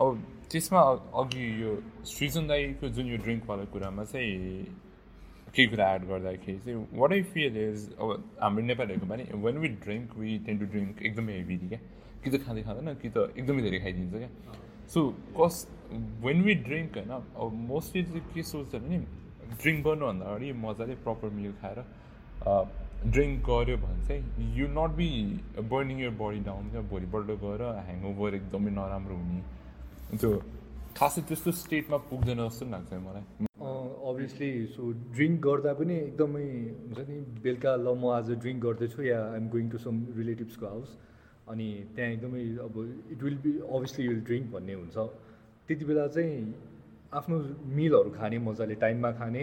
अब 0.00 0.08
त्यसमा 0.50 0.80
अघि 1.20 1.44
यो 1.62 1.70
सृजन 2.04 2.46
दाईको 2.46 2.88
जुन 2.96 3.06
यो 3.06 3.16
ड्रिङ्कवाला 3.24 3.64
कुरामा 3.72 4.04
चाहिँ 4.04 4.64
केही 5.54 5.66
कुरा 5.70 5.86
एड 5.94 6.02
गर्दाखेरि 6.08 6.58
चाहिँ 6.58 6.76
वाट 6.92 7.12
आई 7.12 7.22
फिल 7.32 7.56
इज 7.56 7.78
अब 7.94 8.08
हाम्रो 8.42 8.64
नेपालीहरूको 8.64 9.06
पनि 9.06 9.24
when 9.44 9.58
we 9.58 9.68
drink 9.86 10.16
we 10.18 10.38
tend 10.46 10.58
to 10.58 10.66
drink 10.66 11.02
एकदमै 11.02 11.32
हेभी 11.32 11.56
क्या। 11.68 11.78
कि 12.24 12.30
त 12.30 12.34
खाँदै 12.44 12.62
खाँदैन 12.62 12.94
कि 13.00 13.08
त 13.08 13.16
एकदमै 13.38 13.62
धेरै 13.62 13.78
खाइदिन्छ 13.80 14.14
क्या। 14.14 14.30
सो 14.88 15.08
कस 15.36 15.66
वेन 16.22 16.42
वी 16.42 16.54
ड्रिङ्क 16.62 16.96
होइन 16.96 17.10
अब 17.10 17.52
मोस्टली 17.66 18.02
चाहिँ 18.04 18.22
के 18.34 18.42
सोच्छ 18.44 18.74
भने 18.74 18.98
ड्रिङ्क 19.54 19.84
गर्नुभन्दा 19.84 20.26
अगाडि 20.26 20.52
मजाले 20.60 20.94
प्रपर 21.04 21.30
मिल 21.32 21.52
खाएर 21.60 21.78
ड्रिङ्क 23.06 23.40
गऱ्यो 23.46 23.76
भने 23.78 24.06
चाहिँ 24.06 24.52
you 24.54 24.66
not 24.70 24.96
be 24.96 25.08
burning 25.68 26.00
your 26.00 26.10
body 26.18 26.40
down 26.42 26.70
क्या 26.70 26.80
भोलिपल्ट 26.90 27.40
गएर 27.40 27.62
ह्याङओभर 27.80 28.34
एकदमै 28.34 28.70
नराम्रो 28.72 29.16
हुने 29.16 29.42
त्यो 30.14 30.30
खासै 30.96 31.22
त्यस्तो 31.24 31.52
स्टेटमा 31.58 31.96
पुग्दैन 32.06 32.38
जस्तो 32.40 32.70
लाग्छ 32.70 33.00
मलाई 33.00 33.52
अभियसली 34.04 34.50
सो 34.68 34.90
ड्रिङ्क 35.10 35.40
गर्दा 35.42 35.72
पनि 35.74 35.94
एकदमै 35.98 36.44
हुन्छ 36.44 37.08
नि 37.08 37.18
बेलुका 37.40 37.74
ल 37.76 37.94
म 37.94 38.12
आज 38.12 38.30
ड्रिङ्क 38.36 38.62
गर्दैछु 38.62 39.02
या 39.04 39.20
आइएम 39.26 39.48
गोइङ 39.50 39.68
टु 39.70 39.78
सम 39.80 40.00
रिलेटिभ्सको 40.16 40.66
हाउस 40.66 40.96
अनि 41.50 41.66
त्यहाँ 41.94 42.10
एकदमै 42.12 42.42
अब 42.66 42.74
it 43.12 43.22
will 43.22 43.38
be 43.44 43.52
obviously 43.60 44.08
will 44.08 44.20
drink 44.28 44.46
भन्ने 44.52 44.74
हुन्छ। 44.74 44.96
त्यति 45.68 45.84
बेला 45.84 46.06
चाहिँ 46.16 46.32
आफ्नो 47.12 47.36
मिलहरू 47.78 48.10
खाने 48.18 48.38
मजाले 48.48 48.74
टाइममा 48.84 49.10
खाने 49.20 49.42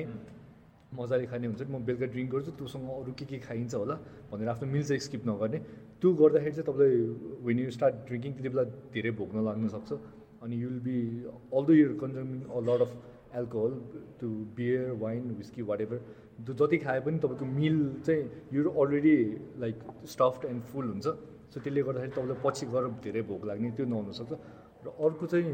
मजाले 0.99 1.25
खाने 1.31 1.45
हुन्छ 1.47 1.61
म 1.71 1.79
बेलुका 1.87 2.07
ड्रिङ्क 2.13 2.29
गर्छु 2.31 2.51
त्योसँग 2.59 2.89
अरू 2.89 3.11
के 3.19 3.25
के 3.25 3.37
खाइन्छ 3.47 3.73
होला 3.75 3.95
भनेर 4.31 4.49
आफ्नो 4.53 4.67
मिल 4.71 4.83
चाहिँ 4.89 5.01
स्किप 5.07 5.23
नगर्ने। 5.29 5.59
त्यो 6.01 6.09
गर्दाखेरि 6.21 6.53
चाहिँ 6.57 6.67
तपाईँलाई 6.67 6.97
वेन 7.45 7.57
यु 7.59 7.69
स्टार्ट 7.77 7.95
ड्रिङ्किङ 8.09 8.31
त्यति 8.35 8.49
बेला 8.49 8.63
धेरै 8.93 9.11
भोग्न 9.19 9.37
लाग्न 9.47 9.67
सक्छ। 9.75 9.91
अनि 10.43 10.55
you 10.61 10.67
will 10.69 10.79
be 10.89 10.97
although 11.57 11.73
you're 11.73 11.93
consuming 12.01 12.39
a 12.49 12.59
lot 12.67 12.81
of 12.81 12.91
alcohol 13.39 13.73
to 14.19 14.27
beer 14.57 14.91
wine 15.03 15.23
whisky 15.39 15.61
whatever 15.81 15.97
त्यो 16.43 16.53
जति 16.59 16.77
खाए 16.85 16.99
पनि 17.05 17.17
तपाईँको 17.23 17.45
मिल 17.45 17.77
चाहिँ 18.05 18.23
यो 18.53 18.69
already 18.83 19.15
like 19.63 19.75
stuffed 20.13 20.45
and 20.51 20.61
full 20.71 20.85
हुन्छ। 20.91 21.07
सो 21.51 21.59
त्यसले 21.59 21.81
गर्दाखेरि 21.87 22.11
तपाईँलाई 22.15 22.39
पछि 22.45 22.65
गएर 22.73 22.85
धेरै 23.05 23.21
भोक 23.29 23.41
लाग्ने 23.49 23.71
त्यो 23.77 23.85
नहुनसक्छ 23.93 24.31
र 24.85 24.87
अर्को 25.05 25.25
चाहिँ 25.31 25.49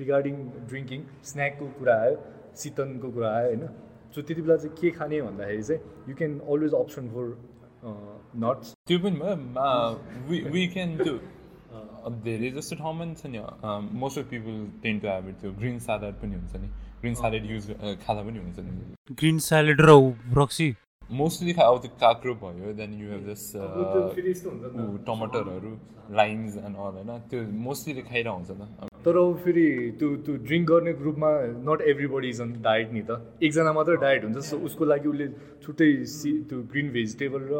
रिगार्डिङ 0.00 0.36
ड्रिङ्किङ 0.70 1.00
स्न्याकको 1.30 1.66
कुरा 1.78 1.94
आयो 2.04 2.16
शीतनको 2.62 3.08
कुरा 3.16 3.28
आयो 3.36 3.48
होइन। 3.48 3.62
सो 4.14 4.22
त्यति 4.22 4.42
बेला 4.42 4.56
चाहिँ 4.56 4.74
के 4.80 4.90
खाने 4.98 5.20
भन्दाखेरि 5.28 5.62
चाहिँ 5.62 5.80
you 6.08 6.14
can 6.18 6.32
always 6.52 6.72
option 6.82 7.04
for 7.14 7.24
nuts 8.44 8.74
त्यो 8.88 8.98
पनि 9.04 9.16
भयो। 9.22 10.50
वी 10.52 10.66
क्यान 10.74 10.96
त्यो 11.04 11.14
धेरै 12.26 12.50
जस्तो 12.56 12.76
ठाउँमा 12.76 13.04
पनि 13.04 13.14
छ 13.20 13.26
नि। 13.32 13.38
Most 14.00 14.18
of 14.18 14.26
people 14.30 14.54
tend 14.82 14.98
to 15.00 15.08
have 15.08 15.26
त्यो 15.40 15.52
ग्रिन 15.60 15.78
स्यालेड 15.86 16.14
पनि 16.22 16.34
हुन्छ 16.40 16.54
नि। 16.62 16.68
ग्रिन 17.00 17.14
स्यालेड 17.14 17.44
युज 17.50 17.64
खाँदा 18.04 18.22
पनि 18.26 18.38
हुन्छ 18.38 18.58
नि। 18.58 18.70
ग्रिन 19.20 19.38
स्यालेड 19.48 19.80
र 19.80 19.92
रक्सी। 20.38 20.68
मोस्टली 21.10 21.52
अब 21.52 21.76
त्यो 21.82 21.90
काक्रो 22.00 22.34
भयो 22.42 22.72
देन 22.78 22.94
यु 23.00 23.06
हेभ 23.10 23.22
जस 23.30 23.52
टमाटरहरू 25.06 25.70
लाइम्स 26.16 26.56
एन्ड 26.56 26.76
अल 26.76 26.94
होइन? 26.98 27.10
त्यो 27.30 27.42
मोस्टली 27.66 28.02
खाइरहेको 28.02 28.34
हुन्छ 28.36 28.50
त। 28.50 28.90
तर 29.04 29.16
अब 29.16 29.36
फेरि 29.44 29.66
त्यो 29.98 30.08
त्यो 30.26 30.34
ड्रिङ्क 30.46 30.68
गर्ने 30.68 30.92
ग्रुपमा 31.02 31.30
not 31.68 31.80
everybody 32.14 32.28
is 32.28 32.40
on 32.40 32.52
diet 32.62 32.92
नि 32.92 33.02
त। 33.02 33.10
एकजना 33.42 33.72
मात्रै 33.78 33.96
डायट 34.06 34.24
हुन्छ 34.24 34.38
सो 34.50 34.56
उसको 34.68 34.84
लागि 34.84 35.08
उसले 35.08 35.26
छुट्टै 35.62 35.90
सि 36.14 36.32
त्यो 36.50 36.58
ग्रिन 36.72 36.90
भेजिटेबल 36.96 37.42
र 37.52 37.54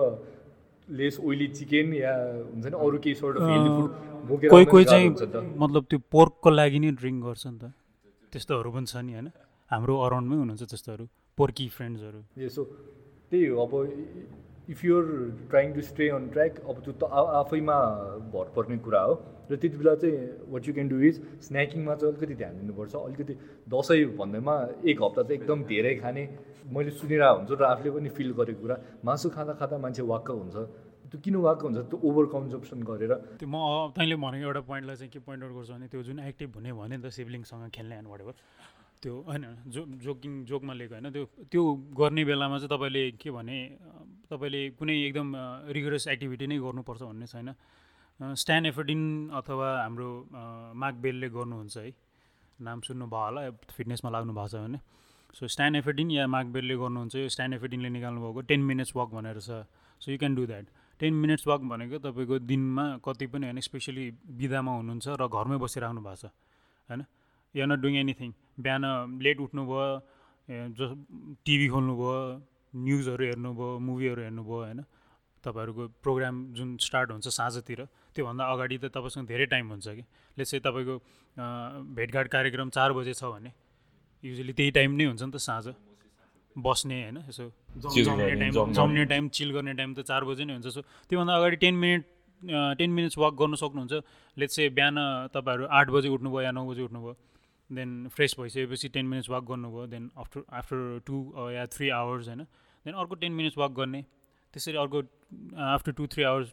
लेस 0.89 1.15
ओइली 1.23 1.49
चिकन 1.59 1.93
या 1.95 2.15
हुन्छ 2.51 2.67
नि 2.67 2.77
अरू 2.87 2.99
केही 3.05 3.15
सोर्ट 3.23 3.35
अफ 3.37 3.43
हेल्दी 3.51 3.71
फुड 3.77 3.91
बोकेर 4.29 4.51
कोही 4.51 4.67
कोही 4.75 4.85
चाहिँ 4.85 5.09
मतलब 5.63 5.83
त्यो 5.91 5.99
पोर्कको 6.15 6.51
लागि 6.51 6.79
नै 6.83 6.91
ड्रिङ्क 7.01 7.19
गर्छ 7.25 7.47
नि 7.47 7.59
त। 7.59 7.65
त्यस्तोहरू 8.33 8.71
पनि 8.75 8.87
छ 8.87 8.97
नि 9.07 9.13
होइन? 9.15 9.29
हाम्रो 9.71 9.95
अराउन्डमै 10.07 10.37
हुनुहुन्छ 10.43 10.63
त्यस्तोहरू। 10.75 11.07
पोर्की 11.39 11.67
फ्रेन्ड्सहरू 11.77 12.21
यसो 12.43 12.63
त्यही 13.31 13.47
हो। 13.47 13.67
अब 13.67 13.73
if 14.71 14.85
you're 14.85 15.05
trying 15.51 15.73
to 15.75 15.81
stay 15.83 16.09
on 16.11 16.29
track 16.35 16.59
अब 16.67 16.77
त्यो 16.85 16.93
त 17.01 17.03
आफैमा 17.41 17.79
भर 18.35 18.47
पर्ने 18.57 18.77
कुरा 18.83 19.01
हो। 19.01 19.15
र 19.51 19.57
त्यति 19.57 19.77
बेला 19.79 19.95
चाहिँ 20.03 20.51
what 20.51 20.63
you 20.69 20.75
can 20.75 20.89
do 20.91 20.99
is 21.07 21.17
स्न्याकिङमा 21.47 21.95
चाहिँ 21.95 22.15
अलिकति 22.15 22.35
ध्यान 22.35 22.55
दिनुपर्छ। 22.61 22.95
अलिकति 22.97 23.35
दसैँ 23.71 24.05
भन्दैमा 24.19 24.55
एक 24.91 24.99
हप्ता 25.03 25.23
चाहिँ 25.23 25.39
एकदम 25.39 25.59
धेरै 25.71 25.95
खाने। 26.03 26.23
मैले 26.67 26.91
सुनिरहेको 26.99 27.37
हुन्छु 27.39 27.55
र 27.55 27.63
आफूले 27.63 27.91
पनि 27.95 28.09
फिल 28.11 28.31
गरेको 28.35 28.61
कुरा। 28.63 28.77
मासु 29.07 29.31
खाँदा 29.31 29.53
खाँदा 29.55 29.79
मान्छे 29.79 30.03
वाक्क 30.03 30.31
हुन्छ। 30.35 30.57
त्यो 31.07 31.19
किन 31.23 31.37
वाक्क 31.47 31.63
हुन्छ? 31.63 31.79
त्यो 31.87 31.97
ओभर 32.03 32.25
कन्जप्सन 32.35 32.83
गरेर। 32.83 33.13
त्यो 33.39 33.47
म 33.47 33.95
तैँले 33.95 34.17
भनेको 34.19 34.47
एउटा 34.51 34.63
पोइन्टलाई 34.67 34.97
चाहिँ 34.99 35.11
के 35.15 35.19
पोइन्ट 35.23 35.41
आउट 35.47 35.53
गर्छु 35.55 35.73
भने 35.79 35.87
त्यो 35.87 36.03
जुन 36.03 36.19
एक्टिभ 36.27 36.51
हुने 36.59 36.73
भने 36.75 36.97
नि 36.99 37.03
त 37.07 37.15
सिब्लिङसँग 37.15 37.71
खेल्ने 37.71 37.95
एन्ड 38.03 38.09
वाट 38.11 38.21
त्यो 39.03 39.15
होइन 39.29 39.45
जो 39.75 39.81
जोकिङ 40.05 40.33
जोकमा 40.45 40.73
लिएको 40.75 40.95
होइन 40.95 41.11
त्यो 41.13 41.25
त्यो 41.53 41.63
गर्ने 41.99 42.23
बेलामा 42.25 42.57
चाहिँ 42.59 42.71
तपाईँले 42.73 43.03
के 43.21 43.31
भने 43.31 43.57
तपाईँले 44.31 44.61
कुनै 44.79 44.95
एकदम 45.07 45.29
रिगरस 45.77 46.07
एक्टिभिटी 46.15 46.47
नै 46.47 46.59
गर्नुपर्छ 46.59 47.03
भन्ने 47.03 47.27
छैन। 47.27 47.49
स्ट्यान्ड 48.21 48.67
एफर्डिन 48.67 49.03
अथवा 49.39 49.69
हाम्रो 49.83 50.09
माग 50.83 50.95
बेलले 51.05 51.29
गर्नुहुन्छ 51.29 51.77
है। 51.77 51.93
नाम 52.59 52.81
सुन्नुभयो 52.89 53.25
होला 53.25 53.41
फिटनेसमा 53.77 54.11
लाग्नु 54.11 54.33
भएको 54.33 54.49
छ 54.49 54.57
भने। 54.65 54.79
सो 55.37 55.47
स्ट्यान्ड 55.47 55.77
एफर्डिन 55.77 56.11
या 56.11 56.27
माग 56.27 56.47
बेलले 56.53 56.77
गर्नुहुन्छ 56.81 57.15
यो 57.17 57.29
स्ट्यान्ड 57.29 57.55
एफर्डिनले 57.55 57.89
निकाल्नु 57.97 58.21
भएको 58.25 58.41
टेन 58.49 58.61
मिनट्स 58.65 58.97
वक 58.97 59.09
भनेर 59.13 59.39
छ। 59.41 59.69
So 60.01 60.07
you 60.13 60.19
can 60.19 60.35
do 60.35 60.47
that 60.47 60.67
ten 61.01 61.15
minutes 61.15 61.47
walk 61.47 61.61
भनेको 61.69 61.99
तपाईँको 62.01 62.39
दिनमा 62.49 62.85
कति 63.05 63.27
पनि 63.29 63.47
होइन 63.47 63.61
स्पेसली 63.61 64.05
बिदामा 64.41 64.73
हुनुहुन्छ 64.77 65.07
र 65.21 65.29
घरमै 65.29 65.57
बसिराख्नु 65.61 66.01
भएको 66.01 66.17
छ 66.17 66.33
होइन? 66.89 67.05
या 67.55 67.65
नट 67.67 67.79
डुइङ 67.81 67.95
एनिथिङ 67.97 68.31
बिहान 68.59 68.83
लेट 69.23 69.39
उठ्नुभयो 69.41 69.87
जो 70.77 70.85
टिभी 71.45 71.69
खोल्नुभयो 71.69 72.17
न्युजहरू 72.75 73.25
हेर्नुभयो 73.25 73.79
मुभीहरू 73.79 74.23
हेर्नुभयो 74.23 74.59
होइन? 74.63 74.81
तपाईँहरूको 75.45 75.83
प्रोग्राम 76.03 76.35
जुन 76.55 76.77
स्टार्ट 76.83 77.11
हुन्छ 77.11 77.29
साँझतिर 77.29 77.81
त्योभन्दा 78.15 78.45
अगाडि 78.53 78.77
त 78.79 78.85
तपाईँसँग 78.95 79.27
धेरै 79.27 79.47
टाइम 79.47 79.67
हुन्छ 79.71 79.87
कि? 79.89 80.05
लेट्स 80.37 80.51
चाहिँ 80.51 80.63
तपाईँको 80.67 80.95
भेटघाट 81.95 82.27
कार्यक्रम 82.29 82.69
चार 82.77 82.93
बजे 82.93 83.15
छ 83.15 83.25
भने 83.31 83.51
युजली 84.25 84.53
त्यही 84.53 84.71
टाइम 84.79 84.91
नै 84.99 85.05
हुन्छ 85.05 85.23
नि 85.23 85.31
त 85.31 85.39
साँझ। 85.39 85.67
बस्ने 86.57 86.97
होइन? 87.03 87.17
यसो 87.29 87.45
जम्ने 87.79 88.35
टाइम 88.41 88.73
जम्ने 88.73 89.05
टाइम 89.07 89.29
चिल 89.29 89.51
गर्ने 89.53 89.73
टाइम 89.77 89.95
त 89.95 90.01
चार 90.09 90.25
बजे 90.25 90.45
नै 90.45 90.53
हुन्छ। 90.57 90.67
सो 90.73 90.81
त्योभन्दा 91.07 91.33
अगाडि 91.37 91.57
ten 91.63 91.75
minute 91.77 92.03
ten 92.79 92.91
minutes 92.91 93.19
walk 93.19 93.35
गर्नु 93.37 93.57
सक्नुहुन्छ। 93.57 93.95
लेट्स 94.37 94.57
चाहिँ 94.57 94.71
बिहान 94.73 94.97
तपाईँहरू 95.37 95.65
आठ 95.69 95.87
बजे 95.93 96.09
उठ्नुभयो 96.09 96.43
या 96.43 96.51
नौ 96.51 96.65
बजे 96.67 96.83
उठ्नुभयो। 96.83 97.15
देन 97.71 98.09
फ्रेस 98.15 98.35
भइसकेपछि 98.41 98.89
टेन 98.89 99.07
मिनट्स 99.07 99.31
वाक 99.31 99.45
गर्नुभयो 99.45 99.87
देन 99.87 100.11
आफ्टर 100.17 100.43
आफ्टर 100.53 101.01
टु 101.07 101.51
या 101.53 101.67
थ्री 101.67 101.89
आवर्स 101.91 102.29
होइन? 102.29 102.43
देन 102.87 102.95
अर्को 102.95 103.15
टेन 103.15 103.33
मिनट्स 103.33 103.59
वाक 103.59 103.71
गर्ने 103.79 104.03
त्यसरी 104.55 104.77
अर्को 104.79 105.03
after 105.65 105.93
two 105.93 106.07
three 106.07 106.23
hours 106.23 106.53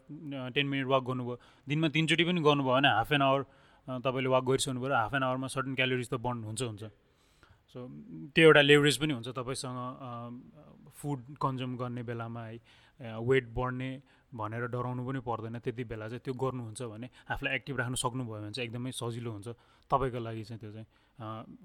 ten 0.54 0.66
minute 0.66 0.86
walk 0.86 1.02
गर्नुभयो। 1.04 1.38
दिनमा 1.66 1.88
तिनचोटि 1.88 2.24
पनि 2.24 2.40
गर्नुभयो 2.40 2.74
भने 2.74 2.88
हाफ 2.88 3.12
एन 3.12 3.22
आवर 3.22 3.42
तपाईँले 4.04 4.28
वाक 4.28 4.44
गरिसक्नु 4.44 4.80
पऱ्यो। 4.80 4.94
हाफ 4.96 5.14
एन 5.14 5.22
आवरमा 5.22 5.46
सर्टन 5.54 5.74
क्यालोरिज 5.74 6.08
त 6.10 6.14
बन्द 6.26 6.44
हुन्छ 6.44 6.62
हुन्छ। 6.62 6.84
सो 7.74 7.78
त्यो 8.34 8.44
एउटा 8.44 8.60
लेभरेज 8.60 8.96
पनि 8.98 9.12
हुन्छ 9.14 9.28
तपाईँसँग 9.38 9.78
फुड 10.94 11.20
कन्ज्युम 11.42 11.76
गर्ने 11.76 12.02
बेलामा 12.02 12.42
है 12.44 13.18
वेट 13.18 13.48
बढ्ने 13.54 13.90
भनेर 14.34 14.66
डराउनु 14.74 15.02
पनि 15.06 15.20
पर्दैन। 15.22 15.58
त्यति 15.64 15.84
बेला 15.86 16.06
चाहिँ 16.10 16.22
त्यो 16.26 16.34
गर्नुहुन्छ 16.34 16.82
भने 16.92 17.06
आफूलाई 17.30 17.54
एक्टिभ 17.54 17.76
राख्नु 17.78 17.96
सक्नुभयो 18.04 18.34
भने 18.34 18.50
चाहिँ 18.52 18.66
एकदमै 18.68 18.90
सजिलो 18.92 19.30
हुन्छ। 19.30 19.48
तपाईँको 19.90 20.18
लागि 20.18 20.42
चाहिँ 20.44 20.60
त्यो 20.60 20.72
चाहिँ 20.74 20.88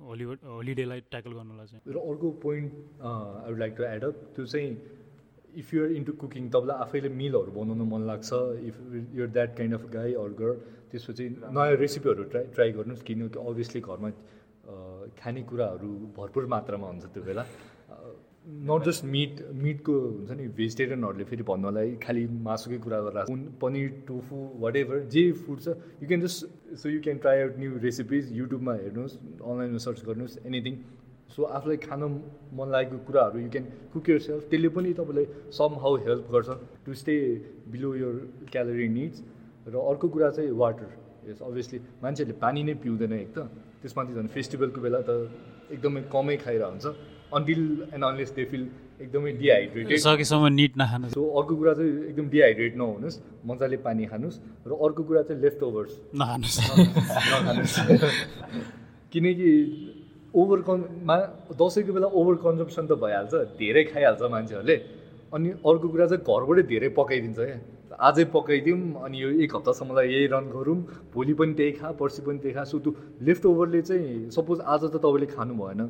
होलिवुड 0.06 0.40
होलिडेलाई 0.46 1.00
ट्याकल 1.10 1.32
गर्नुलाई 1.34 1.68
चाहिँ। 1.68 1.82
र 1.90 1.98
अर्को 1.98 2.28
point 2.46 2.72
I 3.02 3.50
would 3.50 3.60
like 3.60 3.74
to 3.78 3.84
add up 3.84 4.16
त्यो 4.36 4.46
चाहिँ 4.46 4.70
इफ 5.58 5.74
युआर 5.74 5.90
इन्टु 5.98 6.14
कुकिङ 6.22 6.44
तपाईँलाई 6.54 6.78
आफैले 6.86 7.10
मिलहरू 7.10 7.52
बनाउनु 7.52 7.86
मन 7.90 8.02
लाग्छ। 8.06 8.30
If 8.70 8.76
you're 9.18 9.30
that 9.34 9.52
kind 9.58 9.74
of 9.74 9.84
guy 9.90 10.14
or 10.14 10.32
girl 10.38 10.54
त्यसपछि 10.94 11.26
नयाँ 11.50 11.76
रेसिपीहरू 11.82 12.24
ट्राई 12.30 12.46
ट्राई 12.54 12.70
गर्नुहोस्। 12.78 13.04
किनकि 13.04 13.40
अभियसली 13.40 13.82
घरमा 13.82 14.10
खानेकुराहरू 15.18 15.90
भरपुर 16.18 16.46
मात्रामा 16.54 16.88
हुन्छ 16.88 17.06
त्यो 17.14 17.24
बेला। 17.26 17.44
नट 18.50 18.84
जस्ट 18.84 19.04
मिट 19.06 19.42
मिटको 19.56 19.94
हुन्छ 19.94 20.38
नि 20.38 20.48
भेजिटेरियनहरूले 20.58 21.26
फेरि 21.32 21.44
भन्नलाई 21.50 21.92
खालि 22.04 22.26
मासुकै 22.46 22.78
कुरा 22.86 23.00
गरेर 23.08 23.44
पनिर 23.62 23.90
टोफु 24.08 24.38
वाट 24.64 24.76
एभर 24.76 25.04
जे 25.16 25.24
फुड 25.42 25.60
छ 25.60 25.76
you 26.02 26.08
can 26.08 26.22
just 26.22 26.78
so 26.82 26.90
you 26.90 27.02
can 27.02 27.18
try 27.26 27.42
out 27.42 27.60
new 27.60 27.78
recipes 27.84 28.32
युट्युबमा 28.38 28.74
हेर्नुहोस् 28.80 29.18
अनलाइनमा 29.20 29.84
सर्च 29.86 30.02
गर्नुहोस् 30.08 30.38
एनिथिङ 30.46 30.80
सो 31.36 31.44
आफूलाई 31.60 31.78
खान 31.84 32.08
मन 32.60 32.72
लागेको 32.72 32.98
कुराहरू 33.12 33.40
you 33.40 33.50
can 33.58 33.70
cook 33.94 34.10
your 34.10 34.20
self 34.28 34.50
त्यसले 34.50 34.74
पनि 34.80 34.94
तपाईँलाई 35.02 35.52
सम 35.60 35.78
हाउ 35.86 36.02
हेल्प 36.08 36.34
गर्छ 36.38 36.58
to 36.86 36.98
stay 37.04 37.20
below 37.76 37.94
your 37.98 38.18
calorie 38.52 38.90
needs 38.98 39.24
र 39.68 39.86
अर्को 39.86 40.10
कुरा 40.18 40.32
चाहिँ 40.40 40.52
वाटर 40.64 40.90
यस 41.30 41.42
अभियसली 41.44 41.80
मान्छेहरूले 42.04 42.40
पानी 42.42 42.64
नै 42.64 42.74
पिउँदैन 42.84 43.14
एक 43.14 43.32
त। 43.38 43.48
त्यसमाथि 43.82 44.14
झन् 44.14 44.28
फेस्टिभलको 44.34 44.82
बेला 44.82 45.06
त 45.08 45.22
एकदमै 45.72 46.02
कमै 46.12 46.36
खाइरहेको 46.44 46.72
हुन्छ 46.72 47.19
until 47.34 47.62
and 47.94 48.04
unless 48.04 48.32
they 48.36 48.44
feel 48.52 48.64
एकदमै 49.02 49.32
डिहाइड्रेटेड 49.42 50.00
सकेसम्म 50.00 50.48
निट 50.54 50.74
नखानु 50.82 51.10
सो 51.10 51.22
अर्को 51.40 51.56
कुरा 51.56 51.74
चाहिँ 51.80 51.92
एकदम 52.10 52.30
डिहाइड्रेट 52.30 52.74
नहुनुहोस् 52.78 53.18
मजाले 53.52 53.78
पानी 53.86 54.06
खानुहोस् 54.12 54.38
र 54.68 54.72
अर्को 54.88 55.04
कुरा 55.10 55.22
चाहिँ 55.30 55.42
लेफ्ट 55.42 55.64
ओभर्स 55.64 55.92
नखानुहोस्। 56.16 56.58
नखानुहोस्। 57.32 57.76
किनकि 59.14 59.50
ओभर 60.34 60.60
कन्मा 60.70 61.16
दसैँको 61.62 61.92
बेला 61.94 62.08
ओभर 62.20 62.36
कन्जम्सन 62.46 62.84
त 62.86 62.92
भइहाल्छ 63.04 63.34
धेरै 63.62 63.84
खाइहाल्छ 63.92 64.22
मान्छेहरूले। 64.36 64.78
अनि 65.34 65.50
अर्को 65.70 65.88
कुरा 65.94 66.06
चाहिँ 66.10 66.24
घरबाटै 66.26 66.64
धेरै 66.74 66.90
पकाइदिन्छ 66.98 67.40
क्या। 67.40 67.58
आजै 68.08 68.26
पकाइदिउँ 68.34 68.82
अनि 69.06 69.18
यो 69.22 69.30
एक 69.44 69.56
हप्तासम्मलाई 69.56 70.08
यही 70.10 70.28
रन 70.34 70.46
गरौँ 70.54 70.78
भोलि 71.14 71.34
पनि 71.40 71.54
त्यही 71.54 71.72
खा 71.80 71.88
पर्सि 72.02 72.22
पनि 72.26 72.40
त्यही 72.42 72.54
खा। 72.56 72.64
सो 72.70 72.78
त्यो 72.80 72.92
लेफ्ट 73.28 73.46
ओभरले 73.46 73.82
चाहिँ 73.90 74.30
सपोज 74.36 74.58
आज 74.66 74.84
त 74.84 74.96
तपाईँले 74.98 75.28
खानु 75.34 75.54
भएन। 75.62 75.82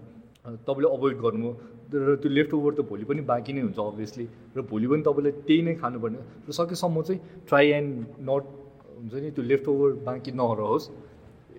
तपाईँले 0.46 0.90
अभोइड 0.96 1.18
गर्नु 1.20 1.50
र 1.94 2.16
त्यो 2.22 2.30
लेफ्ट 2.32 2.54
ओभर 2.54 2.74
त 2.74 2.82
भोलि 2.90 3.04
पनि 3.06 3.22
बाँकी 3.28 3.54
नै 3.54 3.62
हुन्छ 3.62 3.80
अभियसली 3.80 4.26
र 4.56 4.62
भोलि 4.72 4.88
पनि 4.88 5.02
तपाईँले 5.04 5.32
त्यही 5.44 5.62
नै 5.68 5.74
खानुपर्ने। 5.82 6.20
र 6.48 6.52
सकेसम्म 6.54 7.02
चाहिँ 7.02 7.20
ट्राई 7.48 7.68
एन्ड 7.78 7.92
नट 8.30 8.44
हुन्छ 9.00 9.14
नि 9.14 9.32
त्यो 9.36 9.44
लेफ्ट 9.44 9.68
ओभर 9.68 9.90
बाँकी 10.08 10.32
नरहोस्। 10.32 10.86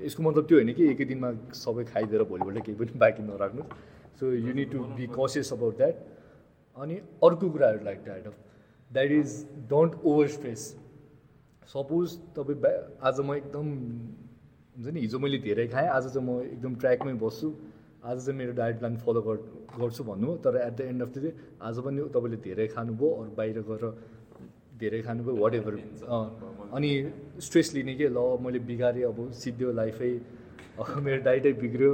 यसको 0.01 0.23
मतलब 0.23 0.45
त्यो 0.49 0.57
होइन 0.59 0.73
कि 0.75 0.85
एकै 0.91 1.05
दिनमा 1.05 1.31
सबै 1.55 1.85
खाइदिएर 1.93 2.23
भोलिपल्ट 2.31 2.65
केही 2.67 2.77
पनि 2.79 2.99
बाँकी 2.99 3.23
नराख्नु 3.23 3.63
so 4.17 4.33
you 4.33 4.53
need 4.55 4.71
to 4.73 4.79
be 4.97 5.07
cautious 5.13 5.53
about 5.53 5.77
that 5.77 5.95
अनि 6.77 6.95
अर्को 7.21 7.51
कुराहरू 7.51 7.85
like 7.85 7.99
that 8.05 8.33
that 8.91 9.11
is 9.13 9.31
don't 9.69 9.93
over 10.05 10.27
stress 10.37 10.63
suppose 11.75 12.17
तपाईँ 12.37 12.73
आज 13.05 13.21
म 13.21 13.35
एकदम 13.35 13.67
हुन्छ 14.77 14.95
नि 14.95 15.01
हिजो 15.01 15.19
मैले 15.19 15.39
धेरै 15.45 15.67
खाएँ 15.69 15.89
आज 15.89 16.09
चाहिँ 16.15 16.27
म 16.27 16.41
एकदम 16.49 16.75
ट्र्याकमै 16.81 17.15
बस्छु। 17.21 17.49
आज 18.03 18.25
चाहिँ 18.27 18.39
मेरो 18.39 18.53
डायट 18.57 18.79
प्लान 18.79 18.97
फलो 18.97 19.21
गर्छु 19.21 20.05
भन्नु 20.05 20.37
तर 20.45 20.57
at 20.57 20.77
the 20.77 20.81
end 20.81 21.03
of 21.03 21.09
the 21.15 21.19
day 21.23 21.33
आज 21.61 21.79
पनि 21.85 22.03
तपाईँले 22.15 22.37
धेरै 22.47 22.67
खानुभयो 22.73 23.11
अरू 23.13 23.31
बाहिर 23.37 23.59
गएर 23.69 23.85
धेरै 24.81 25.01
खानुभयो 25.03 25.35
वाट 25.37 25.55
एभर 25.55 25.75
अनि 26.73 26.91
स्ट्रेस 27.45 27.73
लिने 27.75 27.95
के 27.95 28.09
ल 28.09 28.25
मैले 28.41 28.59
बिगारेँ 28.65 29.05
अब 29.05 29.21
सिद्धियो 29.43 29.73
लाइफै 29.73 30.13
मेरो 31.05 31.23
डाइटै 31.23 31.53
बिग्रियो। 31.61 31.93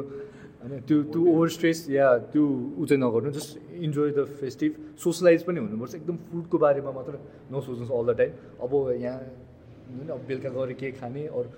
होइन 0.62 0.80
त्यो 0.86 1.02
त्यो 1.10 1.20
ओभर 1.32 1.48
स्ट्रेस 1.58 1.78
या 1.90 2.06
त्यो 2.32 2.44
ऊ 2.78 2.86
चाहिँ 2.86 3.02
नगर्नु 3.02 3.30
just 3.32 3.58
enjoy 3.82 4.10
the 4.14 4.24
festive 4.40 4.72
socialize 5.04 5.42
पनि 5.42 5.58
हुनुपर्छ 5.60 5.94
एकदम 5.94 6.16
फुडको 6.30 6.58
बारेमा 6.58 6.90
मात्र 6.98 7.18
नसोच्नुहोस् 7.50 7.92
अल 7.98 8.12
द 8.12 8.16
टाइम 8.18 8.32
अब 8.62 8.72
यहाँ 9.02 9.18
अब 10.14 10.20
बेलुका 10.28 10.50
गएर 10.56 10.72
के 10.80 10.90
खाने 11.00 11.26
अरू 11.28 11.48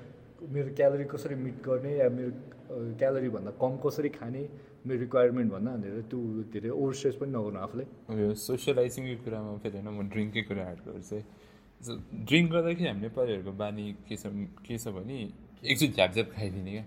मेरो 0.55 0.75
क्यालोरी 0.77 1.05
कसरी 1.13 1.35
मिट 1.45 1.57
गर्ने 1.67 1.97
या 1.97 2.09
मेरो 2.11 2.33
क्यालोरीभन्दा 2.71 3.51
कम 3.63 3.73
कसरी 3.85 4.09
खाने 4.19 4.43
मेरो 4.87 5.01
रिक्वायरमेन्ट 5.01 5.49
भन्दा 5.53 5.71
भनेर 5.77 6.01
त्यो 6.11 6.19
धेरै 6.53 6.71
ओभर 6.71 6.93
स्ट्रेस 6.99 7.17
पनि 7.21 7.31
नगर्नु 7.33 7.59
आफूलाई। 7.67 7.87
यो 8.21 8.29
सोसियलाइजिङको 8.47 9.15
कुरामा 9.25 9.51
फेरि 9.65 9.77
होइन 9.79 9.89
म 9.89 10.01
ड्रिङ्ककै 10.13 10.43
कुरा 10.49 10.65
एड 10.73 10.81
गर्छु 10.87 11.19
ड्रिङ्क 12.29 12.47
गर्दाखेरि 12.53 12.89
हामी 12.89 13.01
नेपालीहरूको 13.07 13.53
बानी 13.63 13.85
के 14.09 14.17
छ 14.17 14.25
के 14.67 14.75
छ 14.79 14.85
भने 14.97 15.19
एकचोटि 15.65 15.93
झ्याप 15.95 16.29
खाइदिने 16.37 16.73
क्या। 16.77 16.85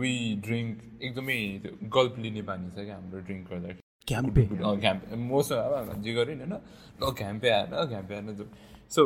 वी 0.00 0.12
ड्रिङ्क 0.46 0.72
एकदमै 1.02 1.38
त्यो 1.62 1.72
गल्प 1.96 2.14
लिने 2.24 2.42
बानी 2.50 2.70
छ 2.70 2.78
क्या 2.86 2.94
हाम्रो 2.96 3.20
ड्रिङ्क 3.26 3.44
गर्दाखेरि। 3.50 3.82
घ्याम्पे 4.08 4.42
घ्याम्पे 4.82 5.16
मसँग 5.16 5.58
अब 5.58 6.02
जे 6.04 6.12
गरेँ 6.14 6.36
होइन 6.36 6.54
ल 7.00 7.10
घ्याम्पे 7.12 7.48
आएर 7.50 7.74
घ्याम्पे 7.86 8.14
आएर 8.14 8.48
सो 8.94 9.02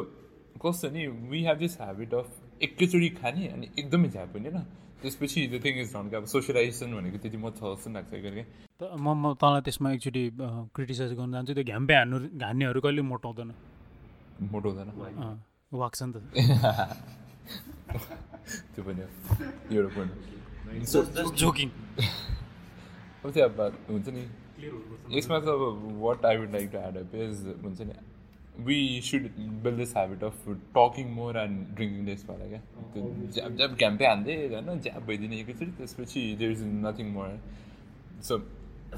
कस्तो 0.62 0.88
नि 0.92 1.06
we 1.30 1.40
have 1.44 1.58
this 1.58 1.74
habit 1.80 2.14
of 2.14 2.28
एकैचोटि 2.62 3.08
खाने 3.18 3.48
अनि 3.48 3.66
एकदमै 3.78 4.08
झ्याप 4.08 4.36
हुने 4.36 4.48
होइन। 4.50 4.66
त्यसपछि 5.02 5.40
द 5.52 5.54
थिङ 5.64 5.74
इज 5.80 5.88
नट 5.96 6.14
अब 6.14 6.24
सोसियलाइजेसन 6.34 6.88
भनेको 6.96 7.18
त्यति 7.22 7.36
म 7.36 7.38
छ 7.56 7.58
जस्तो 7.60 7.90
लाग्छ 7.90 8.10
कि 8.24 8.42
म 8.80 8.82
म 9.22 9.24
तँलाई 9.40 9.60
त्यसमा 9.66 9.88
एकचोटि 9.92 10.22
क्रिटिसाइज 10.76 11.10
गर्न 11.18 11.30
जान्छु। 11.32 11.52
त्यो 11.54 11.64
घ्याम्पे 11.64 11.94
हान्नु 11.94 12.16
हान्नेहरू 12.44 12.80
कहिले 12.80 13.02
मोटाउँदैन 13.12 13.50
मोटाउँदैन 14.52 14.88
वाक्छ 15.72 16.02
नि 16.02 16.12
त। 16.12 16.14
त्यो 18.74 18.82
पनि 18.84 19.02
एउटा 19.76 19.90
पोइन्ट 19.96 20.12
जोकिङ 21.40 21.68
अब 23.24 23.30
चाहिँ 23.30 23.44
अब 23.48 23.58
हुन्छ 23.90 24.08
नि। 24.08 24.22
यसमा 25.16 25.36
चाहिँ 25.40 25.54
अब 25.56 25.62
what 26.04 26.20
I 26.26 26.34
would 26.36 26.50
like 26.52 26.70
to 26.72 26.78
add 26.78 26.96
up 26.96 27.14
is 27.14 27.36
हुन्छ 27.64 27.80
नि 27.88 27.94
we 28.62 28.78
should 29.04 29.28
build 29.62 29.76
this 29.76 29.96
habit 29.96 30.24
of 30.24 30.48
talking 30.74 31.10
more 31.12 31.38
and 31.38 31.66
drinking 31.74 32.06
less 32.06 32.24
भएर 32.26 32.48
क्या 32.48 32.60
त्यो 32.92 33.28
ज्याब 33.28 33.56
ज्याब 33.56 33.76
घ्याम्पै 33.76 34.06
हान्दै 34.06 34.36
होइन 34.46 34.80
ज्याब 34.80 35.04
भइदिने 35.06 35.40
एकैचोटि 35.40 35.72
त्यसपछि 35.74 36.22
there 36.38 36.50
is 36.52 36.64
nothing 36.80 37.12
more 37.12 37.36
so 38.22 38.40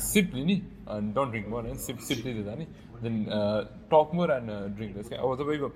sip 0.03 0.35
लिने 0.35 0.57
अनि 0.89 1.13
डोन्ट 1.13 1.31
ड्रिङ्क 1.31 1.49
मोर 1.49 1.63
होइन 1.63 1.79
सिप 1.81 1.99
सिप 2.03 2.25
लिँदै 2.27 2.45
जाने 2.45 2.67
then 3.03 3.25
talk 3.91 4.15
more 4.15 4.33
and 4.33 4.51
drink 4.77 4.97
less 4.97 5.09
क्या 5.09 5.21
अब 5.21 5.35
तपाईँको 5.37 5.69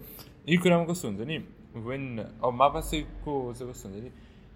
यो 0.49 0.61
कुरामा 0.61 0.85
कस्तो 0.87 1.09
हुन्छ 1.09 1.29
नि 1.29 1.39
वेन 1.83 2.05
अब 2.19 2.53
मापासेको 2.55 3.35
चाहिँ 3.53 3.73
कस्तो 3.73 3.89
हुन्छ 3.89 4.03
नि 4.03 4.11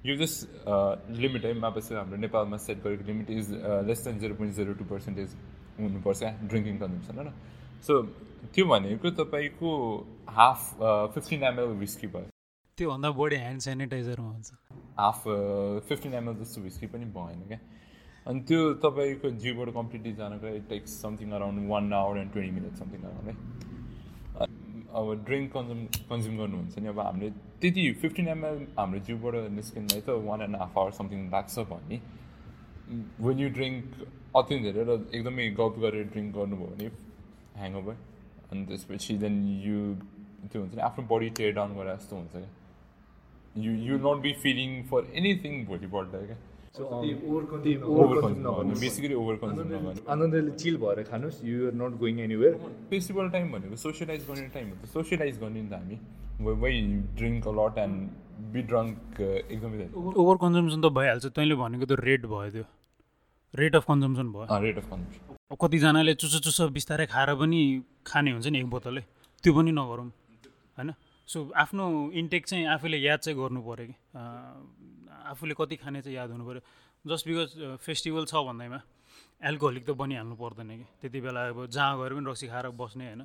यो 0.04 0.16
जस्ट 0.16 0.68
लिमिट 1.14 1.44
है 1.44 1.52
मापासे 1.60 1.94
हाम्रो 1.94 2.16
नेपालमा 2.18 2.56
सेट 2.58 2.82
गरेको 2.82 3.04
limit 3.04 3.30
is 3.32 3.50
less 3.86 4.04
than 4.04 4.18
zero 4.18 4.34
point 4.34 4.54
zero 4.56 4.72
two 4.74 4.84
percentage 4.86 5.34
हुनुपर्छ 5.78 6.18
क्या 6.18 6.30
ड्रिङ्किङ 6.42 6.78
कन्जम्सन 6.78 7.16
होइन 7.16 7.32
सो 7.86 8.02
त्यो 8.54 8.64
भनेको 8.66 9.10
तपाईँको 9.18 9.70
हाफ 10.38 10.60
फिफ्टिन 11.14 11.42
एमएल 11.44 11.76
विस्की 11.80 12.06
भयो। 12.14 12.28
त्योभन्दा 12.78 13.10
बढी 13.18 13.36
ह्यान्ड 13.36 13.60
सेनिटाइजरमा 13.62 14.30
हुन्छ 14.30 14.50
हाफ 14.98 15.22
फिफ्टिन 15.88 16.14
एमएल 16.14 16.34
जस्तो 16.40 16.60
विस्की 16.60 16.86
पनि 16.92 17.04
भएन 17.16 17.40
क्या। 17.48 17.58
अनि 18.26 18.40
त्यो 18.48 18.60
तपाईँको 18.84 19.30
जिउबाट 19.42 19.68
कम्प्लिटली 19.74 20.12
जानको 20.20 20.46
it 20.56 20.68
takes 20.68 21.00
something 21.02 21.30
around 21.38 21.68
one 21.70 21.92
hour 22.00 22.18
and 22.18 22.32
twenty 22.32 22.52
minute 22.60 22.74
something 22.84 23.00
around 23.10 23.28
है 23.30 23.36
अब 25.00 25.06
ड्रिङ्क 25.26 25.52
कन्ज्युम 25.52 25.84
कन्ज्युम 26.10 26.36
गर्नुहुन्छ 26.38 26.78
नि। 26.78 26.88
अब 26.88 26.98
हामीले 27.00 27.30
त्यति 27.60 27.82
फिफ्टिन 28.00 28.28
एमएल 28.28 28.56
हाम्रो 28.78 29.00
जिउबाट 29.08 29.34
निस्किनलाई 29.58 30.00
त 30.00 30.22
one 30.28 30.42
and 30.42 30.56
half 30.62 30.78
hour 30.78 30.90
something 31.00 31.28
लाग्छ 31.32 31.58
भने 31.72 32.00
वेन 33.26 33.38
यु 33.38 33.48
ड्रिङ्क 33.58 33.84
अति 34.36 34.58
धेरै 34.66 34.84
र 34.88 34.98
एकदमै 35.14 35.48
गफ 35.60 35.78
गरेर 35.84 36.04
ड्रिङ्क 36.12 36.34
गर्नुभयो 36.36 36.74
भने 36.74 36.88
ह्याङओभर 37.62 37.96
अनि 38.50 38.62
त्यसपछि 38.68 39.12
देन 39.24 39.34
यु 39.66 39.78
त्यो 40.50 40.58
हुन्छ 40.60 40.72
नि 40.74 40.82
आफ्नो 40.90 41.02
बडी 41.14 41.28
टेयर 41.38 41.52
डाउन 41.58 41.70
गरेर 41.78 41.96
जस्तो 41.96 42.14
हुन्छ 42.16 42.32
क्या। 42.36 42.50
You 43.64 43.72
you 43.88 43.94
not 44.06 44.18
be 44.22 44.32
feeling 44.44 44.70
for 44.90 45.00
anything 45.20 45.52
भोलिपल्ट 45.66 46.10
क्या। 46.30 46.38
आनन्दले 50.14 50.50
चिल 50.62 50.76
भएर 50.82 50.98
खानुहोस् 51.10 51.38
you 51.44 51.56
are 51.68 51.74
not 51.82 51.92
going 52.02 52.20
anywhere 52.26 52.54
festival 52.90 53.26
time 53.30 53.46
भनेको 53.52 53.76
सोसियलाइज 53.84 54.22
गर्ने 54.28 54.48
टाइम 54.54 54.66
हो 54.68 54.74
त। 54.74 54.84
सोसियलाइज 54.92 55.38
गर्ने 55.40 55.60
नि 55.62 55.68
त 55.68 55.72
हामी। 55.80 55.96
Why 56.62 56.72
drink 57.18 57.48
a lot 57.52 57.78
and 57.86 57.96
be 58.52 58.60
drunk 58.70 59.20
एकदमै 59.20 59.88
ओभर 59.94 60.36
कन्जम्सन 60.44 60.78
त 60.80 60.92
भइहाल्छ 61.00 61.26
तैँले 61.38 61.54
भनेको 61.64 61.84
त 61.86 61.92
रेट 62.08 62.22
भयो 62.34 62.50
त्यो। 62.54 62.64
रेट 63.54 63.76
अफ 63.76 63.84
कन्जम्सन 63.90 64.26
भयो। 64.32 64.44
रेट 64.66 64.76
अफ 64.78 64.86
कन्जम्सन 64.90 65.29
कतिजनाले 65.50 66.14
चुसो 66.14 66.38
चुसो 66.46 66.68
बिस्तारै 66.70 67.06
खाएर 67.10 67.34
पनि 67.34 67.60
खाने 68.06 68.30
हुन्छ 68.38 68.46
नि 68.54 68.58
एक 68.62 68.68
बोतलै। 68.70 69.02
त्यो 69.42 69.50
पनि 69.50 69.70
नगरौँ 69.74 70.06
होइन? 70.78 70.90
सो 71.26 71.38
आफ्नो 71.54 71.84
इन्टेक 72.14 72.46
चाहिँ 72.46 72.66
आफूले 72.78 72.98
याद 73.02 73.18
चाहिँ 73.18 73.34
गर्नु 73.34 73.60
पऱ्यो 73.62 73.86
कि। 73.90 73.94
आफूले 75.30 75.54
कति 75.58 75.76
खाने 75.82 76.00
चाहिँ 76.06 76.16
याद 76.16 76.30
हुनु 76.30 76.44
पऱ्यो 76.46 76.62
जस्ट 77.02 77.24
बिकज 77.26 77.50
फेस्टिभल 77.82 78.24
छ 78.30 78.34
भन्दैमा 78.46 78.78
एल्कोहोलिक 79.42 79.84
त 79.86 79.90
बनिहाल्नु 79.90 80.34
पर्दैन 80.38 80.70
कि। 80.70 80.86
त्यति 81.02 81.18
बेला 81.18 81.40
अब 81.50 81.66
जहाँ 81.66 81.98
गएर 81.98 82.12
पनि 82.14 82.26
रक्सी 82.30 82.46
खाएर 82.46 82.66
बस्ने 82.70 83.04
होइन? 83.10 83.22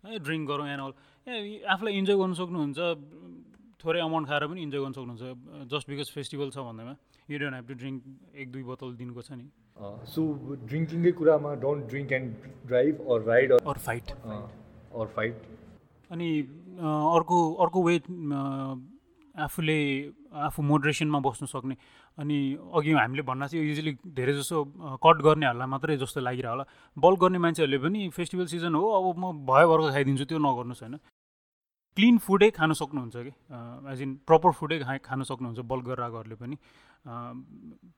ए 0.00 0.18
ड्रिङ्क 0.24 0.44
गरौँ 0.48 0.66
एन्ड 0.72 0.80
अल 0.80 0.92
ए 1.28 1.60
आफूलाई 1.68 1.92
इन्जोय 1.92 2.16
गर्नु 2.16 2.34
सक्नुहुन्छ 2.40 2.80
थोरै 3.76 4.00
अमाउन्ट 4.00 4.26
खाएर 4.32 4.44
पनि 4.48 4.60
इन्जोय 4.64 4.80
गर्नु 4.80 4.96
सक्नुहुन्छ। 4.96 5.68
जस्ट 5.68 5.86
बिकज 5.92 6.08
फेस्टिभल 6.16 6.48
छ 6.56 6.58
भन्दैमा 6.64 6.94
you 7.28 7.36
don't 7.36 7.54
have 7.60 7.66
to 7.68 7.74
drink 7.74 8.00
एक 8.40 8.48
दुई 8.48 8.64
बोतल 8.64 8.96
दिनुको 8.96 9.20
छ 9.20 9.36
नि। 9.36 9.44
सो 9.78 10.22
ड्रिङ्किङकै 10.68 11.12
कुरामा 11.12 11.54
don't 11.62 11.88
drink 11.88 12.12
and 12.12 12.28
drive 12.66 12.94
or 13.12 13.22
ride 13.28 13.52
or 13.52 13.78
fight 13.86 14.10
or 14.10 15.06
fight 15.16 15.34
अनि 16.10 16.28
अर्को 17.16 17.38
अर्को 17.64 17.82
वे 17.82 17.96
आफूले 19.44 19.78
आफू 20.48 20.62
मोडरेसनमा 20.62 21.18
बस्नु 21.20 21.46
सक्ने। 21.48 21.76
अनि 22.18 22.36
अघि 22.72 22.92
हामीले 22.92 23.22
भन्न 23.22 23.46
चाहिँ 23.46 23.64
युजली 23.68 23.92
धेरै 24.16 24.32
जसो 24.32 24.64
कट 25.04 25.16
गर्नेहरूलाई 25.26 25.68
मात्रै 25.68 25.96
जस्तो 26.00 26.20
लागिरह 26.20 26.50
होला। 26.50 26.64
बल्क 26.96 27.18
गर्ने 27.20 27.38
मान्छेहरूले 27.44 27.78
पनि 27.84 28.08
फेस्टिभल 28.16 28.46
सिजन 28.48 28.72
हो 28.74 28.84
अब 28.96 29.06
म 29.20 29.44
भयो 29.44 29.66
भर्खर 29.68 29.90
खाइदिन्छु 29.92 30.24
त्यो 30.24 30.38
नगर्नुहोस् 30.40 30.82
होइन? 30.82 30.96
क्लिन 31.96 32.18
फुडै 32.20 32.50
खानु 32.52 32.74
सक्नुहुन्छ 32.76 33.16
कि? 33.16 33.32
एज 33.92 34.02
इन 34.02 34.10
प्रपर 34.28 34.52
फुडै 34.52 34.78
खा 34.84 34.96
खानु 35.00 35.24
सक्नुहुन्छ 35.24 35.60
बल्क 35.64 35.84
गरेर 35.88 36.04
आएकोहरूले 36.04 36.36
पनि 36.36 36.56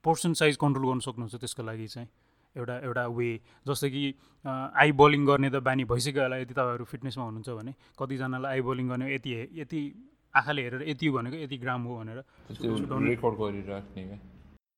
पोर्सन 0.07 0.33
साइज 0.39 0.55
कन्ट्रोल 0.63 0.87
गर्नु 0.87 1.03
सक्नुहुन्छ 1.03 1.35
त्यसको 1.35 1.63
लागि 1.67 1.87
चाहिँ। 1.95 2.09
एउटा 2.57 2.75
एउटा 2.87 3.05
वे 3.11 3.31
जस्तै 3.67 3.91
कि 3.91 4.05
आई 4.47 4.93
बलिङ 4.95 5.23
गर्ने 5.27 5.51
त 5.51 5.59
बानी 5.67 5.85
भइसक्यो 5.91 6.23
होला 6.23 6.37
यदि 6.43 6.55
तपाईँहरू 6.55 6.85
फिटनेसमा 6.87 7.25
हुनुहुन्छ 7.25 7.51
भने। 7.59 7.73
कतिजनालाई 7.99 8.51
आई 8.55 8.61
बलिङ 8.63 8.87
गर्ने 8.89 9.07
यति 9.15 9.31
यति 9.61 9.81
आँखाले 10.35 10.63
हेरेर 10.63 10.83
यति 10.89 11.07
भनेको 11.11 11.37
यति 11.43 11.57
ग्राम 11.59 11.83
हो 11.83 11.93
भनेर। 11.99 12.19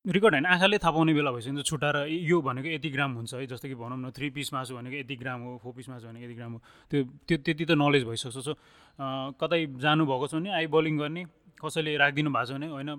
रेकर्ड 0.06 0.34
होइन 0.34 0.46
आँखाले 0.46 0.78
थाहा 0.80 0.90
पाउने 0.92 1.12
बेला 1.12 1.30
भइसक्यो 1.30 1.62
छुट्टाएर 1.62 1.96
यो 2.24 2.40
भनेको 2.40 2.68
यति 2.72 2.88
ग्राम 2.88 3.12
हुन्छ 3.20 3.34
है 3.34 3.46
जस्तो 3.46 3.68
कि 3.68 3.74
भनौँ 3.76 3.98
न 4.00 4.10
थ्री 4.16 4.30
पिस 4.32 4.52
मासु 4.52 4.74
भनेको 4.74 4.96
यति 4.96 5.16
ग्राम 5.20 5.40
हो 5.44 5.60
फोर 5.60 5.72
पिस 5.76 5.88
मासु 5.88 6.06
भनेको 6.08 6.24
यति 6.24 6.34
ग्राम 6.40 6.52
हो 6.52 6.60
त्यो 6.88 7.04
त्यो 7.28 7.36
त्यति 7.44 7.64
त 7.64 7.76
नलेज 7.76 8.04
भइसक्छ। 8.08 8.32
सो 8.40 8.54
कतै 9.36 9.60
जानुभएको 9.76 10.26
छ 10.26 10.34
भने 10.40 10.50
आई 10.56 10.66
बलिङ 10.72 10.96
गर्ने 10.98 11.24
कसैले 11.60 11.96
राखिदिनु 12.00 12.30
भएको 12.32 12.48
छ 12.48 12.52
भने 12.56 12.66
होइन 12.72 12.90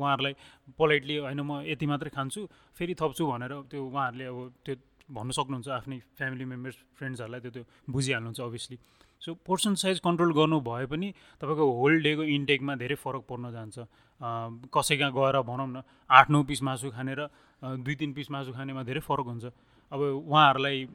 उहाँहरूलाई 0.00 0.34
पोलाइटली 0.72 1.16
होइन 1.28 1.40
म 1.44 1.60
यति 1.68 1.86
मात्रै 1.92 2.10
खान्छु 2.16 2.40
फेरि 2.72 2.94
थप्छु 2.96 3.26
भनेर 3.28 3.52
त्यो 3.68 3.84
उहाँहरूले 3.84 4.24
अब 4.24 4.38
त्यो 4.64 4.74
भन्नु 5.12 5.32
सक्नुहुन्छ 5.36 5.68
आफ्नै 5.68 5.98
फ्यामिली 6.16 6.44
मेम्बर्स 6.56 6.76
फ्रेन्ड्सहरूलाई 6.96 7.40
त्यो 7.44 7.52
त्यो 7.52 7.64
बुझिहाल्नुहुन्छ 7.92 8.40
obviously 8.40 8.78
so 9.22 9.34
portion 9.44 9.74
size 9.76 10.00
control 10.00 10.32
गर्नु 10.32 10.60
भए 10.64 10.86
पनि 10.88 11.12
तपाईँको 11.36 11.64
होल 11.78 11.94
डेको 12.02 12.22
इन्टेकमा 12.32 12.74
धेरै 12.80 12.96
फरक 12.96 13.22
पर्न 13.28 13.52
जान्छ। 13.52 13.76
कसै 14.20 14.96
कहाँ 14.96 15.12
गएर 15.12 15.36
भनौँ 15.44 15.68
न 15.68 15.82
आठ 16.10 16.30
नौ 16.30 16.42
पिस 16.48 16.62
मासु 16.62 16.90
खाने 16.90 17.14
र 17.14 17.28
दुई 17.62 17.94
तिन 17.94 18.12
पिस 18.12 18.30
मासु 18.30 18.52
खानेमा 18.52 18.82
धेरै 18.82 19.00
फरक 19.00 19.26
हुन्छ। 19.26 19.44
अब 19.92 20.00
उहाँहरूलाई 20.24 20.88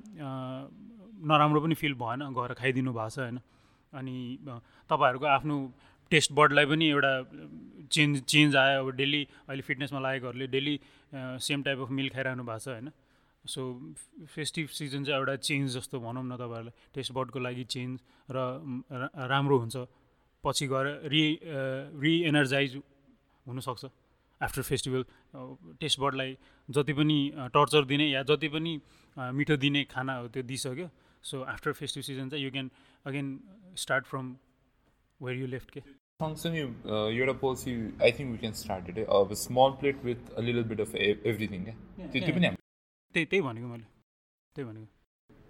नराम्रो 1.22 1.60
पनि 1.62 1.76
फिल 1.76 1.94
भएन 1.96 2.34
गएर 2.34 2.54
खाइदिनु 2.58 2.92
भएको 2.94 3.10
छ 3.10 3.20
होइन। 3.20 3.40
अनि 3.94 4.16
तपाईँहरूको 4.90 5.26
आफ्नो 5.28 5.56
टेस्ट 6.12 6.32
बर्डलाई 6.34 6.66
पनि 6.66 6.86
एउटा 6.90 7.14
चेन्ज 7.92 8.22
चेन्ज 8.24 8.56
आयो। 8.56 8.80
अब 8.82 8.90
डेली 8.96 9.22
अहिले 9.48 9.64
फिटनेसमा 9.64 10.00
लागेकोहरूले 10.00 10.48
daily 10.48 10.76
same 11.40 11.64
type 11.64 11.80
of 11.86 11.90
meal 11.92 12.10
खाइरहनु 12.10 12.44
भएको 12.44 12.60
छ 12.60 12.68
होइन। 12.68 12.90
सो 13.46 13.62
फेस्टिभ 14.28 14.68
सिजन 14.70 15.04
चाहिँ 15.04 15.18
एउटा 15.20 15.36
चेन्ज 15.36 15.78
जस्तो 15.78 16.00
भनौँ 16.00 16.24
न 16.26 16.36
तपाईँहरूलाई। 16.42 16.74
टेस्ट 16.94 17.12
बर्डको 17.14 17.40
लागि 17.40 17.64
चेन्ज 17.70 18.00
र 18.30 18.38
राम्रो 19.30 19.58
हुन्छ। 19.58 19.78
पछि 20.44 20.66
गएर 20.68 20.88
रि 21.06 21.24
रिएनर्जाइज 22.02 22.72
हुनसक्छ। 23.46 23.86
आफ्टर 24.42 24.62
फेस्टिभल 24.62 25.04
टेस्ट 25.80 26.00
बर्डलाई 26.00 26.38
जति 26.70 26.94
पनि 26.94 27.18
टर्चर 27.54 27.86
दिने 27.86 28.06
या 28.10 28.22
जति 28.30 28.48
पनि 28.50 28.74
मिठो 29.18 29.56
दिने 29.58 29.84
खाना 29.86 30.14
हो 30.18 30.28
त्यो 30.34 30.44
दिइसक्यो। 30.44 30.88
सो 31.24 31.42
आफ्टर 31.54 31.72
फेस्टिभ 31.80 32.04
सिजन 32.04 32.30
चाहिँ 32.30 32.44
you 32.46 32.52
can 32.52 32.70
again 33.06 33.28
start 33.78 34.06
from 34.06 34.36
where 35.20 35.38
you 35.40 35.48
left 35.48 35.70
के। 35.72 35.82
सँगसँगै 36.22 36.62
एउटा 37.18 37.34
policy 37.42 37.72
I 38.02 38.12
think 38.18 38.32
we 38.32 38.38
can 38.38 38.54
start 38.56 38.90
it 38.90 38.98
अब 39.10 39.34
small 39.44 39.72
plate 39.80 40.04
with 40.06 40.34
a 40.34 40.42
little 40.42 40.64
bit 40.72 40.82
of 40.82 40.96
everything 40.96 41.64
क्या 41.64 41.76
त्यो 42.08 42.34
पनि 42.34 42.50
त्यही 43.16 43.26
त्यही 43.26 43.42
भनेको 43.42 43.68
मैले। 43.68 43.86
त्यही 44.56 44.66
भनेको। 44.68 44.88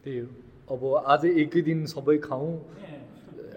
त्यही 0.03 0.17
हो। 0.19 0.27
अब 0.75 0.81
अझै 1.13 1.31
एकै 1.41 1.61
दिन 1.61 1.85
सबै 1.93 2.17
खाउँ 2.27 2.51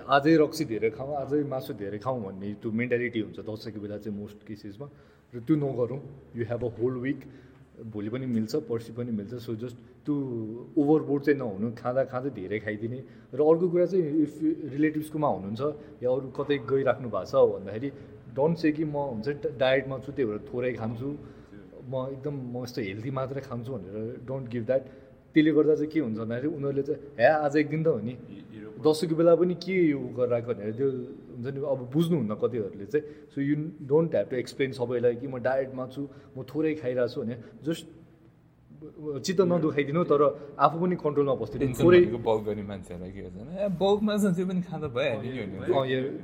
अझै 0.07 0.37
रक्सी 0.37 0.64
धेरै 0.64 0.90
खाउँ 0.90 1.14
अझै 1.17 1.43
मासु 1.49 1.73
धेरै 1.81 1.99
खाउँ 1.99 2.21
भन्ने 2.25 2.49
त्यो 2.61 2.71
मेन्टालिटी 2.81 3.21
हुन्छ 3.21 3.38
दसैँको 3.49 3.81
बेला 3.81 3.97
चाहिँ 4.05 4.17
मोस्ट 4.19 4.38
केसेसमा 4.49 4.87
र 5.33 5.40
त्यो 5.47 5.55
नगरौँ 5.57 6.01
you 6.37 6.45
have 6.51 6.62
a 6.64 6.71
whole 6.79 6.95
week 7.01 7.21
भोलि 7.93 8.09
पनि 8.14 8.27
मिल्छ 8.27 8.53
पर्सि 8.69 8.93
पनि 8.93 9.11
मिल्छ 9.19 9.35
सो 9.47 9.55
जस्ट 9.62 9.77
त्यो 10.07 10.14
ओभरबोर्ड 10.79 11.23
चाहिँ 11.25 11.38
नहुनु 11.40 11.71
खाँदा 11.81 12.03
खाँदै 12.12 12.31
धेरै 12.38 12.59
खाइदिने। 12.64 12.99
र 13.35 13.40
अर्को 13.40 13.67
कुरा 13.73 13.87
चाहिँ 13.93 14.05
इफ 14.23 14.33
रिलेटिभ्सकोमा 14.77 15.29
हुनुहुन्छ 15.35 15.62
या 16.05 16.09
अरू 16.12 16.29
कतै 16.38 16.57
गइराख्नु 16.71 17.09
भएको 17.11 17.25
छ 17.31 17.35
भन्दाखेरि 17.55 17.88
डोन्ट 18.37 18.57
से 18.59 18.73
कि 18.77 18.85
म 18.85 18.97
हुन्छ 19.11 19.57
डायटमा 19.59 19.97
छु 20.05 20.12
त्यही 20.12 20.29
भएर 20.31 20.40
थोरै 20.53 20.73
खान्छु 20.81 21.09
म 21.90 21.95
एकदम 22.14 22.35
म 22.53 22.62
यस्तो 22.62 22.81
हेल्दी 22.88 23.11
मात्रै 23.19 23.43
खान्छु 23.49 23.71
भनेर 23.75 24.23
डोन्ट 24.29 24.45
गिभ 24.53 24.64
द्याट 24.71 24.83
त्यसले 25.35 25.51
गर्दा 25.57 25.75
चाहिँ 25.75 25.90
के 25.93 26.01
हुन्छ 26.01 26.19
भन्दाखेरि 26.19 26.49
उनीहरूले 26.57 26.83
चाहिँ 26.88 27.01
ह्या 27.19 27.33
आज 27.47 27.57
एक 27.57 27.69
दिन 27.75 27.83
त 27.83 27.87
हो 27.88 28.01
नि 28.07 28.14
दसैँको 28.87 29.14
बेला 29.16 29.35
पनि 29.40 29.55
के 29.64 29.75
यो 29.90 29.99
गरिरहेको 30.20 30.49
भनेर 30.53 30.73
त्यो 30.79 30.88
हुन्छ 30.90 31.49
नि 31.55 31.61
अब 31.73 31.81
बुझ्नुहुन्न 31.97 32.33
कतिहरूले 32.44 32.87
चाहिँ। 32.92 33.05
So 33.35 33.38
you 33.40 33.55
don't 33.90 34.14
have 34.14 34.27
to 34.31 34.37
explain 34.44 34.70
सबैलाई 34.79 35.14
कि 35.20 35.27
म 35.27 35.42
डायटमा 35.42 35.85
छु 35.94 36.03
म 36.37 36.42
थोरै 36.55 36.75
खाइरहेको 36.81 37.12
छु 37.14 37.20
भने 37.20 37.37
जस्ट 37.66 37.87
चित्त 39.25 39.40
नदुखाइदिनु 39.49 40.01
तर 40.05 40.23
आफू 40.61 40.77
पनि 40.81 40.97
कन्ट्रोलमा 41.01 41.35
बस्दिनु। 41.40 41.73
थोरै 41.81 42.01
बल्क 42.20 42.42
गर्ने 42.47 42.64
मान्छेहरूलाई 42.68 43.12
के 43.16 43.20
हुन्छ 43.25 43.68
बल्कमा 43.81 44.16
छ 44.20 44.25
त्यो 44.37 44.47
पनि 44.51 44.61
खाँदा 44.68 44.88
भइहाल्यो 44.97 45.44
नि 45.49 45.57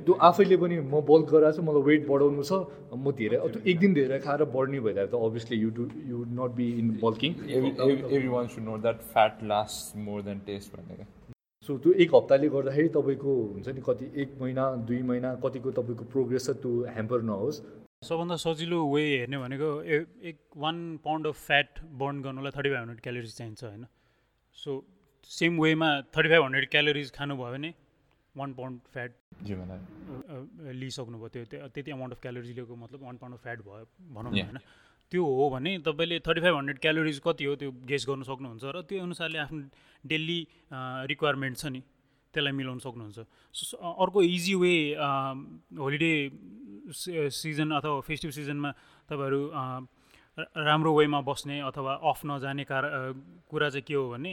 त्यो 0.05 0.13
आफैले 0.29 0.57
पनि 0.61 0.75
म 0.85 1.01
बल्क 1.09 1.27
गराएको 1.33 1.57
छु 1.57 1.61
मलाई 1.65 1.83
वेट 1.89 2.01
बढाउनु 2.11 2.43
छ 2.45 2.53
म 2.93 3.11
धेरै 3.17 3.37
एक 3.65 3.77
दिन 3.81 3.93
धेरै 3.97 4.19
खाएर 4.21 4.45
बढ्ने 4.53 4.79
भइरहेको 4.85 5.17
त 5.17 5.21
obviously 5.25 5.57
you 5.57 5.69
do 5.73 5.83
you 6.11 6.17
not 6.37 6.51
be 6.61 6.67
in 6.81 6.87
bulking 7.01 7.31
everyone 8.37 8.47
should 8.53 8.63
know 8.69 8.77
that 8.85 9.01
fat 9.09 9.43
last 9.53 9.97
more 10.05 10.21
than 10.29 10.45
taste 10.45 10.77
भनेको। 10.77 11.05
सो 11.63 11.77
त्यो 11.77 11.91
एक 12.03 12.09
हप्ताले 12.15 12.47
गर्दाखेरि 12.49 12.89
तपाईँको 12.93 13.33
हुन्छ 13.53 13.67
नि 13.69 13.81
कति 13.87 14.05
एक 14.21 14.29
महिना 14.41 14.63
दुई 14.89 15.01
महिना 15.09 15.29
कतिको 15.43 15.71
तपाईँको 15.71 16.05
प्रोग्रेस 16.13 16.45
छ 16.45 16.49
त्यो 16.57 16.71
ह्याम्पर 16.89 17.21
नहोस्। 17.23 17.57
सबभन्दा 18.01 18.35
सजिलो 18.43 18.79
वे 18.89 19.03
हेर्ने 19.03 19.37
भनेको 19.37 19.69
एक 20.29 20.37
one 20.57 20.77
pound 21.05 21.27
of 21.27 21.37
fat 21.47 21.69
burn 22.01 22.21
गर्नुलाई 22.23 22.51
थर्टी 22.57 22.69
फाइभ 22.69 22.81
हन्ड्रेड 22.81 23.01
क्यालोरिज 23.03 23.37
चाहिन्छ 23.37 23.63
होइन। 23.63 23.85
सो 24.57 24.69
सेम 25.29 25.61
वेमा 25.61 25.89
थर्टी 26.17 26.29
फाइभ 26.29 26.43
हन्ड्रेड 26.43 26.69
क्यालोरिज 26.69 27.11
खानुभयो 27.17 27.51
भने 27.53 27.73
वान 28.35 28.53
पाउन्ड 28.57 28.79
फ्याट 28.93 29.11
लिइसक्नुभयो। 30.81 31.29
त्यो 31.29 31.67
त्यति 31.67 31.91
अमाउन्ट 31.91 32.13
अफ 32.13 32.21
क्यालोरिज 32.21 32.55
लिएको 32.57 32.75
मतलब 32.75 33.05
वान 33.05 33.17
पाउन्ड 33.21 33.37
अफ 33.37 33.41
फ्याट 33.43 33.59
भयो 33.67 33.85
भनौँ 34.17 34.31
न 34.31 34.41
होइन। 34.41 34.59
त्यो 35.11 35.23
हो 35.23 35.49
भने 35.51 35.71
तपाईँले 35.85 36.19
थर्टी 36.23 36.41
फाइभ 36.41 36.55
हन्ड्रेड 36.55 36.79
क्यालोरिज 36.79 37.19
कति 37.23 37.43
हो 37.45 37.55
त्यो 37.59 37.71
गेस 37.83 38.05
गर्नु 38.07 38.23
सक्नुहुन्छ 38.23 38.63
र 38.63 38.81
त्यो 38.87 39.03
अनुसारले 39.03 39.39
आफ्नो 39.43 39.59
डेली 40.03 40.39
रिक्वायरमेन्ट 41.11 41.57
छ 41.57 41.65
नि 41.67 41.81
त्यसलाई 42.33 42.53
मिलाउनु 42.55 42.79
सक्नुहुन्छ। 42.79 43.19
अर्को 43.83 44.19
इजी 44.23 44.55
वे 44.55 44.73
होलिडे 45.75 46.13
सिजन 47.27 47.69
अथवा 47.75 47.99
फेस्टिभ 48.07 48.31
सिजनमा 48.31 48.71
तपाईँहरू 49.11 49.41
राम्रो 50.39 50.91
वेमा 50.95 51.19
बस्ने 51.27 51.59
अथवा 51.59 51.91
अफ 52.07 52.19
नजाने 52.25 52.63
कार 52.63 52.83
कुरा 53.51 53.69
चाहिँ 53.69 53.83
के 53.83 53.93
हो 53.93 54.07
भने 54.15 54.31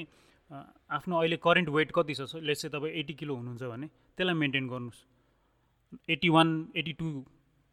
आफ्नो 0.95 1.15
अहिले 1.19 1.37
करेन्ट 1.43 1.69
वेट 1.75 1.91
कति 1.91 2.15
छ 2.15 2.39
लेट्स 2.39 2.63
चाहिँ 2.63 2.73
तपाईँ 2.73 2.95
एट्टी 3.03 3.15
किलो 3.19 3.35
हुनुहुन्छ 3.35 3.63
भने 3.67 3.87
त्यसलाई 4.15 4.35
मेन्टेन 4.35 4.69
गर्नुहोस्। 4.69 5.01
Eighty 6.09 6.29
one 6.31 6.49
eighty 6.77 6.93
two 7.03 7.07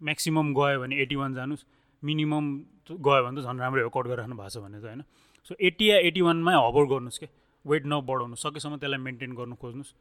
maximum 0.01 0.53
गयो 0.57 0.79
भने 0.81 0.95
एट्टी 1.01 1.15
वान 1.15 1.33
जानुहोस्। 1.37 1.65
मिनिमम 2.05 2.45
गयो 2.89 3.21
भने 3.25 3.41
त 3.41 3.45
झन् 3.45 3.59
राम्रै 3.63 3.81
हो 3.85 3.89
कट 3.95 4.05
गरिराख्नु 4.11 4.35
भएको 4.35 4.53
छ 4.53 4.63
भने 4.65 4.79
त 4.79 4.85
होइन? 4.85 5.01
सो 5.47 5.51
एट्टी 5.59 5.85
या 5.89 5.97
एट्टी 6.07 6.21
वानमै 6.27 6.53
हबर 6.53 6.85
गर्नुहोस् 6.93 7.19
क्या 7.19 7.29
वेट 7.65 7.83
नबढाउनु 7.91 8.35
सकेसम्म 8.45 8.75
त्यसलाई 8.81 9.01
मेन्टेन 9.07 9.31
गर्नु 9.39 9.55
खोज्नुहोस्। 9.61 9.91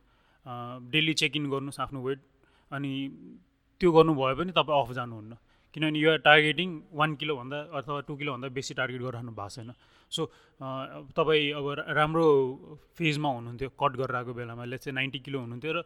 डेली 0.93 1.15
चेक 1.21 1.37
इन 1.37 1.45
गर्नुहोस् 1.51 1.81
आफ्नो 1.81 2.01
वेट 2.05 2.21
अनि 2.71 2.93
त्यो 3.81 3.89
गर्नुभयो 3.97 4.35
भने 4.37 4.53
तपाईँ 4.53 4.81
अफ 4.81 4.91
जानुहुन्न। 5.01 5.33
किनभने 5.75 5.99
यो 5.99 6.11
टार्गेटिङ 6.23 6.69
वान 6.95 7.11
किलोभन्दा 7.21 7.59
अथवा 7.75 8.01
टू 8.07 8.13
किलोभन्दा 8.17 8.49
बेसी 8.55 8.75
टार्गेट 8.79 9.01
गरिरहनु 9.03 9.33
भएको 9.35 9.49
छैन। 9.57 9.71
सो 10.13 10.23
तपाईँ 11.19 11.53
अब 11.59 11.67
राम्रो 11.99 12.27
फेजमा 12.95 13.29
हुनुहुन्थ्यो 13.29 13.69
कट 13.75 13.93
गरेर 13.99 14.17
आएको 14.17 14.33
बेलामा। 14.39 14.65
लेट्स 14.71 14.85
चाहिँ 14.85 14.95
नाइन्टी 14.95 15.19
किलो 15.27 15.39
हुनुहुन्थ्यो 15.41 15.73
र 15.73 15.83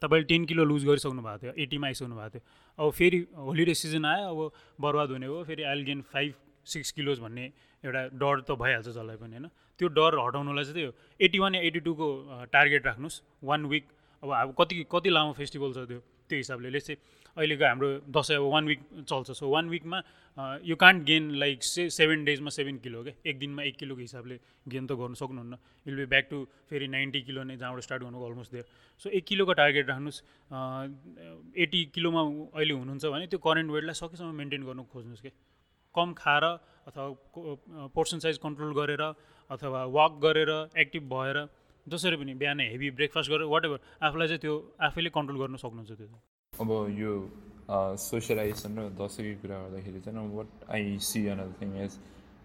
तपाईँले 0.00 0.26
टेन 0.28 0.44
किलो 0.44 0.64
लुज 0.64 0.84
गरिसक्नु 0.84 1.22
भएको 1.22 1.38
थियो 1.38 1.52
एट्टीमा 1.62 1.86
आइसक्नु 1.86 2.16
भएको 2.16 2.30
थियो। 2.34 2.42
अब 2.78 2.90
फेरि 2.92 3.18
होलिडे 3.36 3.74
सिजन 3.74 4.04
आयो 4.04 4.28
अब 4.28 4.40
बर्बाद 4.80 5.10
हुने 5.10 5.26
हो 5.26 5.42
फेरि 5.44 5.62
I'll 5.62 5.82
gain 5.84 6.00
five 6.12 6.34
six 6.66 6.90
kilos 6.92 7.18
भन्ने 7.20 7.44
एउटा 7.84 8.02
डर 8.14 8.40
त 8.40 8.50
भइहाल्छ 8.58 8.86
जसलाई 8.88 9.16
पनि 9.16 9.36
होइन? 9.36 9.46
त्यो 9.78 9.88
डर 9.88 10.18
हटाउनुलाई 10.18 10.64
चाहिँ 10.64 10.74
त्यो 10.74 10.90
एट्टी 11.20 11.38
वान 11.38 11.54
या 11.54 11.60
एट्टी 11.62 11.80
टूको 11.86 12.06
टार्गेट 12.52 12.86
राख्नुहोस् 12.86 13.22
वान 13.42 13.66
विक 13.66 13.84
अब 14.22 14.30
अब 14.32 14.54
कति 14.58 14.86
कति 14.86 15.10
लामो 15.10 15.32
फेस्टिभल 15.34 15.72
छ 15.72 15.86
त्यो 15.90 16.00
त्यो 16.28 16.38
हिसाबले। 16.38 16.70
ले 16.70 16.80
चाहिँ 16.80 16.98
अहिलेको 17.36 17.64
हाम्रो 17.64 17.88
दसैँ 18.12 18.36
अब 18.36 18.44
वान 18.52 18.64
विक 18.66 18.80
चल्छ. 19.08 19.30
So 19.30 19.48
one 19.48 19.68
विकमा 19.68 19.98
you 20.64 20.76
can't 20.76 21.04
gain 21.04 21.30
like 21.42 21.62
say 21.64 21.88
seven 21.90 22.24
डेजमा 22.24 22.50
seven 22.50 22.76
kilo 22.84 23.02
क्या 23.04 23.14
एक 23.30 23.38
दिनमा 23.38 23.62
एक 23.62 23.76
किलोको 23.76 24.00
हिसाबले 24.00 24.36
गेन 24.68 24.86
त 24.86 24.92
गर्नु 25.00 25.14
सक्नुहुन्न. 25.16 25.54
विल 25.86 25.96
बी 25.96 26.06
ब्याक 26.12 26.26
टु 26.30 26.38
फेरि 26.70 26.88
नाइन्टी 26.88 27.22
किलो 27.22 27.42
नै 27.44 27.56
जहाँबाट 27.56 27.82
स्टार्ट 27.82 28.02
गर्नु 28.02 28.24
अलमोस्ट 28.24 28.52
दियो 28.52 28.64
सो 29.04 29.10
एक 29.10 29.24
किलोको 29.24 29.52
टार्गेट 29.60 29.88
राख्नुहोस्. 29.88 30.18
एट्टी 31.56 31.80
किलोमा 31.94 32.22
अहिले 32.52 32.74
हुनुहुन्छ 32.74 33.04
भने 33.06 33.26
त्यो 33.32 33.40
करेन्ट 33.48 33.70
वेटलाई 33.70 33.96
सकेसम्म 34.02 34.34
मेन्टेन 34.36 34.62
गर्नु 34.68 34.82
खोज्नुहोस् 34.92 35.22
कि 35.22 35.30
कम 35.94 36.12
खाएर 36.16 36.44
अथवा 36.88 37.88
पोर्सन 37.96 38.18
साइज 38.24 38.38
कन्ट्रोल 38.44 38.72
गरेर 38.74 39.02
अथवा 39.50 39.84
वाक 39.96 40.12
गरेर 40.22 40.50
एक्टिभ 40.84 41.02
भएर 41.12 41.36
जसरी 41.86 42.16
पनि 42.16 42.34
बिहानै 42.40 42.64
हेभी 42.70 42.90
ब्रेकफास्ट 42.98 43.30
गरेर 43.30 43.46
वाट 43.52 43.64
एभर 43.64 43.78
आफूलाई 44.06 44.28
चाहिँ 44.28 44.40
त्यो 44.40 44.54
आफैले 44.88 45.10
कन्ट्रोल 45.16 45.38
गर्न 45.40 45.56
सक्नुहुन्छ 45.64 45.92
त्यो 45.92 46.08
अब 46.60 46.70
यो 46.92 47.12
सोसियलाइजेसन 47.96 48.76
र 48.78 48.82
दसैँको 48.92 49.40
कुरा 49.40 49.56
गर्दाखेरि 49.58 50.00
चाहिँ 50.04 50.28
what 50.36 50.48
I 50.68 50.98
see 51.00 51.20
another 51.32 51.52
thing 51.60 51.70
is 51.84 51.92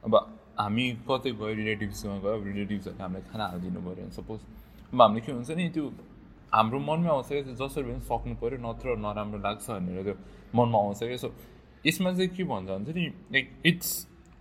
अब 0.04 0.14
हामी 0.60 0.86
कतै 1.10 1.32
गयो 1.36 1.54
रिलेटिभ्समा 1.60 2.16
गयो 2.24 2.36
रिलेटिभ्सहरूले 2.44 3.04
हामीलाई 3.04 3.24
खाना 3.32 3.46
हालिदिनु 3.52 3.80
पऱ्यो 3.84 3.96
भने 4.00 4.12
सपोज 4.16 4.40
अब 4.94 5.02
हामीले 5.02 5.22
के 5.26 5.32
हुन्छ 5.32 5.50
नि 5.60 5.68
त्यो 5.76 5.86
हाम्रो 6.56 6.80
मनमै 6.88 7.10
आउँछ 7.16 7.28
क्या 7.28 7.56
जसरी 7.60 7.84
पनि 7.84 8.00
सक्नु 8.08 8.36
पऱ्यो 8.42 8.58
नत्र 8.64 8.96
नराम्रो 9.06 9.40
लाग्छ 9.44 9.68
भनेर 9.70 10.04
त्यो 10.08 10.16
मनमा 10.56 10.80
आउँछ 10.88 11.00
क्या 11.04 11.18
सो 11.24 11.30
यसमा 11.86 12.10
चाहिँ 12.16 12.30
के 12.32 12.44
भन्छ 12.48 12.70
भने 12.70 12.86
चाहिँ 12.88 13.04
नि 13.04 13.12
like 13.36 13.46
it's 13.72 13.92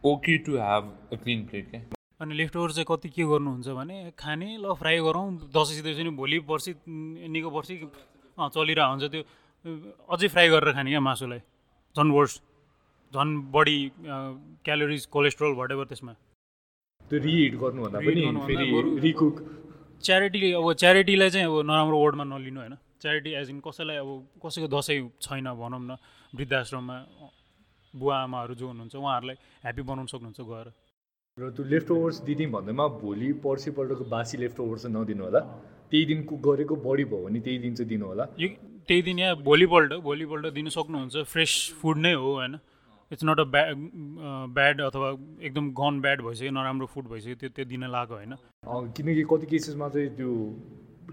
okay 0.05 0.37
to 0.47 0.53
have 0.63 0.85
a 1.13 1.17
clean 1.23 1.41
plate 1.51 1.71
क्या। 1.71 1.81
अनि 2.23 2.35
लेफ्ट 2.35 2.57
ओभर 2.57 2.71
चाहिँ 2.77 2.87
कति 2.91 3.09
के 3.17 3.25
गर्नुहुन्छ 3.33 3.69
भने 3.81 3.97
खाने 4.15 4.49
ल 4.63 4.75
फ्राई 4.79 5.03
गरौँ 5.09 5.27
दसैँ 5.59 5.83
सिधै 5.83 6.11
भोलि 6.23 6.39
पर्सि 6.47 6.75
निको 7.35 7.51
पर्सि 7.51 7.75
चलिरहेको 8.39 8.91
हुन्छ 8.93 9.11
त्यो। 9.11 9.23
अझै 9.67 10.29
फ्राई 10.31 10.49
गरेर 10.49 10.73
खाने 10.73 10.91
क्या 10.91 11.01
मासुलाई? 11.01 11.41
झन् 11.97 12.11
वर्स 12.17 12.35
झन् 13.15 13.33
बढी 13.55 13.79
क्यालोरिज 14.65 15.07
कोलेस्ट्रोल 15.15 15.55
भटेभर 15.61 15.85
त्यसमा। 15.91 16.13
त्यो 17.11 17.19
रिहिट 17.27 17.55
गर्नुभन्दा 17.63 17.99
पनि 18.07 18.23
रिकुक 19.03 19.35
च्यारिटी 20.07 20.41
अब 20.53 20.73
च्यारिटीलाई 20.73 21.31
चाहिँ 21.31 21.47
अब 21.47 21.55
नराम्रो 21.67 21.97
वर्डमा 21.99 22.25
नलिनु 22.25 22.61
होइन। 22.61 22.75
च्यारिटी 23.03 23.31
एज 23.41 23.51
इन 23.51 23.59
कसैलाई 23.67 23.97
अब 23.97 24.11
कसैको 24.45 24.69
दसैँ 24.71 25.01
छैन 25.25 25.49
भनौँ 25.59 25.81
न 25.81 25.97
वृद्धाश्रममा 26.35 26.97
बुवा 27.95 28.17
आमाहरू 28.23 28.55
जो 28.55 28.67
हुनुहुन्छ 28.67 28.95
उहाँहरूलाई 28.95 29.37
ह्याप्पी 29.65 29.83
बनाउनु 29.83 30.11
सक्नुहुन्छ 30.15 30.41
गएर। 30.41 30.67
र 31.39 31.51
त्यो 31.51 31.65
लेफ्ट 31.65 31.91
ओभर्स 31.91 32.17
दिदी 32.29 32.47
भन्दैमा 32.55 32.87
भोलि 33.03 33.29
पर्सिपल्टको 33.45 34.05
बासी 34.15 34.37
लेफ्ट 34.39 34.59
ओभर 34.61 34.79
चाहिँ 34.79 34.95
नदिनु 34.97 35.25
होला। 35.25 35.41
त्यही 35.91 36.05
दिन 36.07 36.19
कुक 36.29 36.41
गरेको 36.47 36.75
बढी 36.87 37.05
भयो 37.11 37.25
भने 37.25 37.41
त्यही 37.41 37.59
दिन 37.65 37.75
चाहिँ 37.75 37.89
दिनु 37.89 38.07
होला। 38.07 38.25
त्यही 38.89 39.03
दिन 39.03 39.19
या 39.19 39.35
भोलिपल्ट 39.43 39.93
भोलिपल्ट 40.03 40.47
दिनु 40.55 40.71
सक्नुहुन्छ। 40.71 41.15
फ्रेस 41.27 41.53
फुड 41.83 41.97
नै 41.99 42.13
हो 42.15 42.33
होइन? 42.35 42.55
It's 43.11 43.25
not 43.25 43.41
a 43.41 43.45
bad 43.55 43.77
bad 44.55 44.81
अथवा 44.83 45.09
एकदम 45.43 45.71
गन 45.81 46.01
ब्याड 46.03 46.23
भइसक्यो 46.23 46.51
नराम्रो 46.51 46.87
फुड 46.95 47.07
भइसक्यो 47.09 47.35
त्यो 47.41 47.49
त्यो 47.57 47.65
दिन 47.67 47.85
लागेको 47.91 48.15
होइन? 48.15 48.35
किनकि 48.97 49.23
कति 49.31 49.47
केसेसमा 49.47 49.89
चाहिँ 49.89 50.09
त्यो 50.17 50.31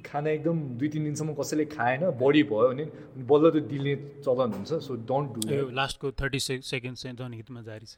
खाना 0.05 0.29
एकदम 0.29 0.57
दुई 0.77 0.87
तिन 0.89 1.03
दिनसम्म 1.03 1.33
कसैले 1.37 1.65
खाएन 1.69 2.01
बढी 2.17 2.43
भयो 2.49 2.69
भने 2.69 2.85
बल्ल 3.29 3.51
त्यो 3.51 3.61
दिने 3.69 3.93
चलन 4.25 4.49
हुन्छ 4.57 4.71
सो 4.85 4.95
डोन्ट 5.05 5.29
डु 5.37 5.69
लास्टको 5.71 6.11
थर्टी 6.21 6.39
सेकेन्ड 6.39 6.97
चाहिँ 6.97 7.15
जनहितमा 7.15 7.61
जारी 7.61 7.85
छ। 7.85 7.97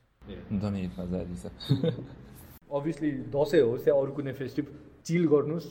जनहितमा 0.59 1.05
जारी 1.13 1.35
छ। 1.39 1.45
अभियसली 2.71 3.11
दसैँ 3.31 3.61
होस् 3.61 3.87
या 3.87 3.93
अरू 3.95 4.11
कुनै 4.11 4.33
फेस्टिभ 4.35 4.65
चिल 5.07 5.23
गर्नुहोस् 5.33 5.67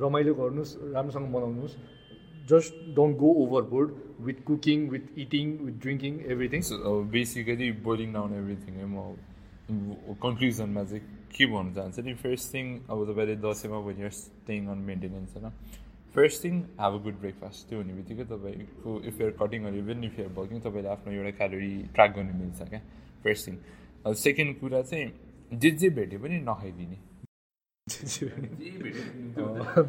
रमाइलो 0.00 0.34
गर्नुहोस् 0.34 0.72
राम्रोसँग 0.94 1.28
मनाउनुहोस्। 1.36 1.74
Just 2.50 2.78
don't 2.94 3.16
go 3.16 3.30
overboard 3.42 3.96
with 4.20 4.44
cooking, 4.44 4.88
with 4.88 5.06
eating, 5.16 5.50
with 5.64 5.80
drinking, 5.80 6.22
everything. 6.28 6.62
So 6.62 6.80
uh, 6.82 7.02
basically, 7.16 7.70
boiling 7.88 8.12
down 8.12 8.36
everything, 8.36 8.80
म 8.86 9.16
कन्क्लुजनमा 10.22 10.82
चाहिँ 10.84 11.02
के 11.30 11.46
भन्नु 11.46 11.74
चाहन्छ 11.74 11.98
नि 12.04 12.14
फर्स्ट 12.22 12.54
थिङ 12.54 12.66
अब 12.90 13.04
तपाईँले 13.10 13.36
दसैँमा 13.44 13.78
युआर 13.90 14.10
स्टेङ 14.10 14.66
अन 14.68 14.78
मेन्टेनेन्स 14.86 15.36
होइन 15.36 15.52
first 16.14 16.44
thing 16.44 16.54
have 16.80 16.94
a 16.94 17.02
good 17.04 17.20
breakfast 17.20 17.68
त्यो 17.68 17.78
हुने 17.78 17.94
बित्तिकै 17.94 18.24
तपाईँको 18.32 18.94
if 19.10 19.20
you're 19.20 19.32
cutting 19.42 19.64
or 19.70 19.74
even 19.82 20.04
if 20.04 20.18
you're 20.18 20.32
working 20.38 20.60
तपाईँले 20.64 20.90
आफ्नो 20.94 21.12
एउटा 21.12 21.30
क्यालोरी 21.38 21.70
ट्र्याक 21.94 22.16
गर्नु 22.16 22.34
मिल्छ 22.40 22.68
क्या 22.70 22.80
फर्स्ट 23.24 23.48
थिङ 23.48 24.14
सेकेन्ड 24.24 24.58
कुरा 24.60 24.82
चाहिँ 24.90 25.06
जे 25.62 25.70
जे 25.82 25.90
भेट्यो 26.00 26.18
पनि 26.24 26.40
नखाइदिने 26.50 26.98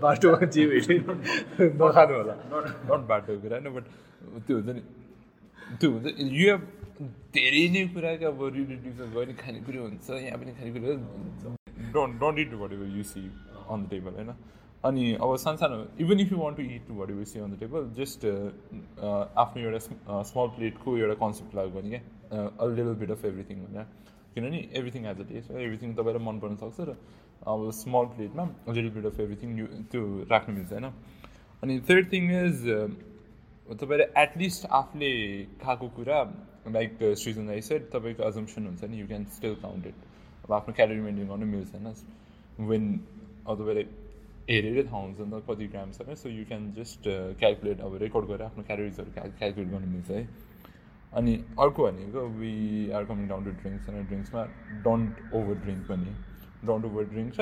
बाटोमा 0.04 0.46
जे 0.54 0.64
भेट्यो 0.72 1.14
नखानु 1.82 2.14
होला 2.20 2.36
नट 2.90 3.02
बाटोको 3.12 3.40
कुरा 3.42 3.56
होइन 3.58 3.68
बट 3.76 3.86
त्यो 4.48 4.56
हुन्छ 4.58 4.70
नि 4.78 4.82
त्यो 5.80 5.88
हुन्छ 5.92 6.06
यो 6.44 6.54
धेरै 7.36 7.66
नै 7.74 7.82
कुरा 7.94 8.10
क्या 8.22 8.30
अब 8.30 8.42
रिलेटिभ्समा 8.56 9.06
गयो 9.06 9.20
भने 9.26 9.34
खानेकुरा 9.44 9.80
हुन्छ 9.82 10.08
यहाँ 10.26 10.38
पनि 10.40 10.52
खानेकुरा 10.60 10.90
डोन्ट 11.94 12.14
डोन्ट 12.22 12.38
इट 12.40 12.52
भरेको 12.64 12.86
you 12.98 13.04
see 13.12 13.22
on 13.70 13.78
the 13.84 13.86
table 13.90 14.14
होइन? 14.20 14.32
अनि 14.90 15.04
अब 15.24 15.30
सानो 15.38 15.78
even 16.04 16.18
if 16.20 16.30
you 16.32 16.38
want 16.38 16.58
to 16.58 16.64
eat 16.76 16.86
भरेको 17.00 17.24
see 17.32 17.40
on 17.40 17.50
the 17.54 17.56
table 17.60 17.82
just 17.98 18.22
आफ्नो 19.44 19.60
एउटा 19.64 19.80
स्मल 20.30 20.48
प्लेटको 20.58 20.90
एउटा 20.98 21.16
कन्सेप्ट 21.24 21.52
लाग्यो 21.56 21.74
भने 21.80 21.90
क्या। 21.90 22.02
A 22.60 22.66
little 22.70 22.94
bit 23.02 23.12
of 23.12 23.26
everything 23.26 23.58
होइन? 23.66 23.78
किनभने 24.34 24.60
everything 24.80 25.02
has 25.06 25.18
a 25.20 25.24
taste 25.32 25.52
everything 25.52 25.90
तपाईँलाई 25.96 26.24
मन 26.26 26.36
पर्न 26.40 26.56
सक्छ 26.64 26.80
र 26.90 26.92
अब 27.44 27.70
स्मल 27.74 28.06
प्लेटमा 28.08 28.44
लिटल 28.70 28.90
बिट 28.92 29.06
अफ 29.06 29.20
एभ्रिथिङ 29.20 29.50
त्यो 29.88 30.02
राख्नु 30.32 30.56
मिल्छ 30.56 30.72
होइन 30.74 30.92
अनि 31.64 31.80
थर्ड 31.90 32.12
थिङ 32.12 32.32
इज 32.36 32.68
तपाईँले 33.76 34.06
एटलिस्ट 34.18 34.66
आफूले 34.74 35.12
खाएको 35.62 35.88
कुरा 35.96 36.20
लाइक 36.70 36.98
सृजन 37.16 37.60
सेट 37.62 37.90
तपाईँको 37.92 38.24
अजम्सन 38.26 38.68
हुन्छ 38.68 38.84
नि 38.86 39.00
यु 39.00 39.08
क्यान 39.08 39.26
स्टिल 39.32 39.56
काउन्टेड 39.62 39.94
अब 40.44 40.54
आफ्नो 40.54 40.74
क्यालोरी 40.76 41.02
मेन्टेन 41.02 41.28
गर्नु 41.28 41.46
मिल्छ 41.48 41.76
होइन 41.76 42.68
वेन 42.68 42.88
अब 43.46 43.58
तपाईँले 43.58 43.84
हेरेरै 44.50 44.84
थाहा 44.84 45.02
हुन्छ 45.02 45.20
नि 45.20 45.32
त 45.32 45.44
कति 45.48 45.68
ग्राम 45.68 45.92
छ 45.94 46.18
so 46.18 46.30
you 46.32 46.46
can 46.46 46.72
just 46.74 47.04
calculate 47.40 47.82
अब 47.82 47.96
रेकर्ड 48.02 48.26
गरेर 48.28 48.42
आफ्नो 48.44 48.64
क्यालोरिजहरू 48.64 49.12
क्यालकुलेट 49.14 49.70
गर्नु 49.70 49.88
मिल्छ 49.90 50.12
है 50.12 50.24
अनि 51.14 51.34
अर्को 51.60 51.86
भनेको 51.86 52.28
we 52.36 52.52
are 52.92 53.06
coming 53.06 53.28
down 53.28 53.46
to 53.46 53.52
drinks 53.54 53.90
होइन 53.90 54.06
ड्रिङ्क्समा 54.08 54.44
डोन्ट 54.84 55.34
ओभर 55.34 55.56
ड्रिङ्क 55.64 55.88
पनि। 55.88 56.14
डन्ट 56.64 56.86
ओभर 56.86 57.04
ड्रिङ्क 57.12 57.34
छ 57.34 57.42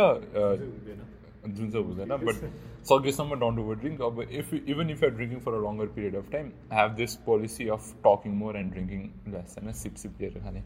जुन 1.50 1.72
चाहिँ 1.72 1.86
हुँदैन 1.86 2.16
बट 2.22 2.44
सकेसम्म 2.86 3.40
डन्ट 3.40 3.60
ओभर 3.60 3.76
ड्रिङ्क 3.76 4.02
अब 4.02 4.22
if 4.22 4.54
even 4.56 4.90
if 4.90 5.04
are 5.04 5.10
drinking 5.12 5.40
for 5.40 5.54
a 5.54 5.62
longer 5.62 5.88
period 5.96 6.16
of 6.16 6.32
time 6.32 6.52
have 6.74 6.92
this 6.96 7.16
policy 7.26 7.68
of 7.70 7.94
talking 8.06 8.34
more 8.38 8.58
and 8.58 8.72
drinking 8.74 9.04
less 9.34 9.56
होइन 9.58 9.74
सिप 9.82 9.96
सिप 10.04 10.22
लिएर 10.22 10.40
खाने। 10.40 10.64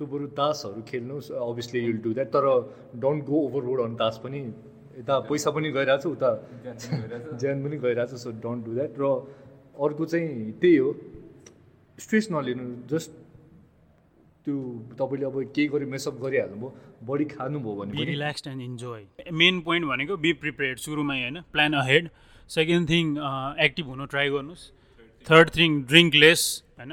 सो 0.00 0.06
बरु 0.06 0.26
तासहरू 0.38 0.82
खेल्नुहोस् 0.88 1.30
अभियसली 1.42 1.80
युल 1.80 1.98
डु 2.04 2.12
द्याट 2.14 2.32
तर 2.32 2.48
don't 3.00 3.24
go 3.24 3.42
over 3.42 3.62
road 3.64 3.80
on 3.80 3.94
तास 3.96 4.20
पनि 4.24 4.40
यता 4.98 5.18
पैसा 5.28 5.50
पनि 5.50 5.70
गइरहेको 5.72 6.02
छ 6.02 6.06
उता 6.08 6.30
ज्यान 7.36 7.64
पनि 7.64 7.76
गइरहेको 7.78 8.10
छ 8.12 8.20
सो 8.20 8.32
डोन्ट 8.42 8.64
डु 8.64 8.74
द्याट 8.74 8.98
र 8.98 9.12
अर्को 9.78 10.04
चाहिँ 10.06 10.52
त्यही 10.60 10.76
हो 10.76 10.92
स्ट्रेस 11.98 12.28
नलिनु 12.32 12.66
जस्ट 12.88 13.10
त्यो 14.46 14.56
तपाईँले 14.98 15.26
अब 15.26 15.36
केही 15.54 15.68
गरी 15.74 15.86
मेसअप 15.94 16.16
गरिहाल्नुभयो 16.22 16.68
बढी 17.06 17.24
खानुभयो 17.34 17.74
भने 17.80 17.98
be 17.98 18.04
relax 18.10 18.46
and 18.46 18.62
enjoy 18.62 19.02
main 19.42 19.60
point 19.66 19.86
भनेको 19.90 20.16
बी 20.24 20.32
प्रिपेयर्ड 20.44 20.78
सुरुमै 20.86 21.18
होइन 21.20 21.40
plan 21.52 21.72
ahead 21.82 22.08
second 22.56 22.88
thing 22.90 23.06
active 23.66 23.86
हुनु 23.92 24.04
ट्राई 24.06 24.30
गर्नुहोस्. 24.30 24.64
थर्ड 25.26 25.50
थिङ 25.56 25.70
ड्रिङ्क 25.90 26.14
लेस 26.14 26.42
होइन 26.78 26.92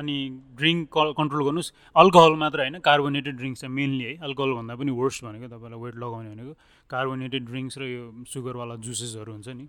अनि 0.00 0.16
ड्रिङ्क 0.56 0.88
कन्ट्रोल 1.18 1.42
गर्नुहोस्। 1.44 1.72
अल्कोहल 1.96 2.34
मात्र 2.42 2.58
होइन 2.60 2.78
कार्बोनेटेड 2.86 3.36
ड्रिङ्क्स 3.36 3.60
चाहिँ 3.60 3.74
मेनली 3.74 4.04
है। 4.04 4.14
अल्कोहल 4.28 4.52
भन्दा 4.58 4.74
पनि 4.80 4.92
वर्स्ट 5.00 5.24
भनेको 5.24 5.46
तपाईँलाई 5.50 5.80
वेट 5.84 5.96
लगाउने 6.04 6.30
भनेको। 6.30 6.54
कार्बोनेटेड 6.90 7.42
ड्रिङ्क्स 7.50 7.78
र 7.78 7.82
यो 7.90 8.02
सुगरवाला 8.30 8.74
जुसेसहरू 8.86 9.32
हुन्छ 9.32 9.48
नि 9.58 9.66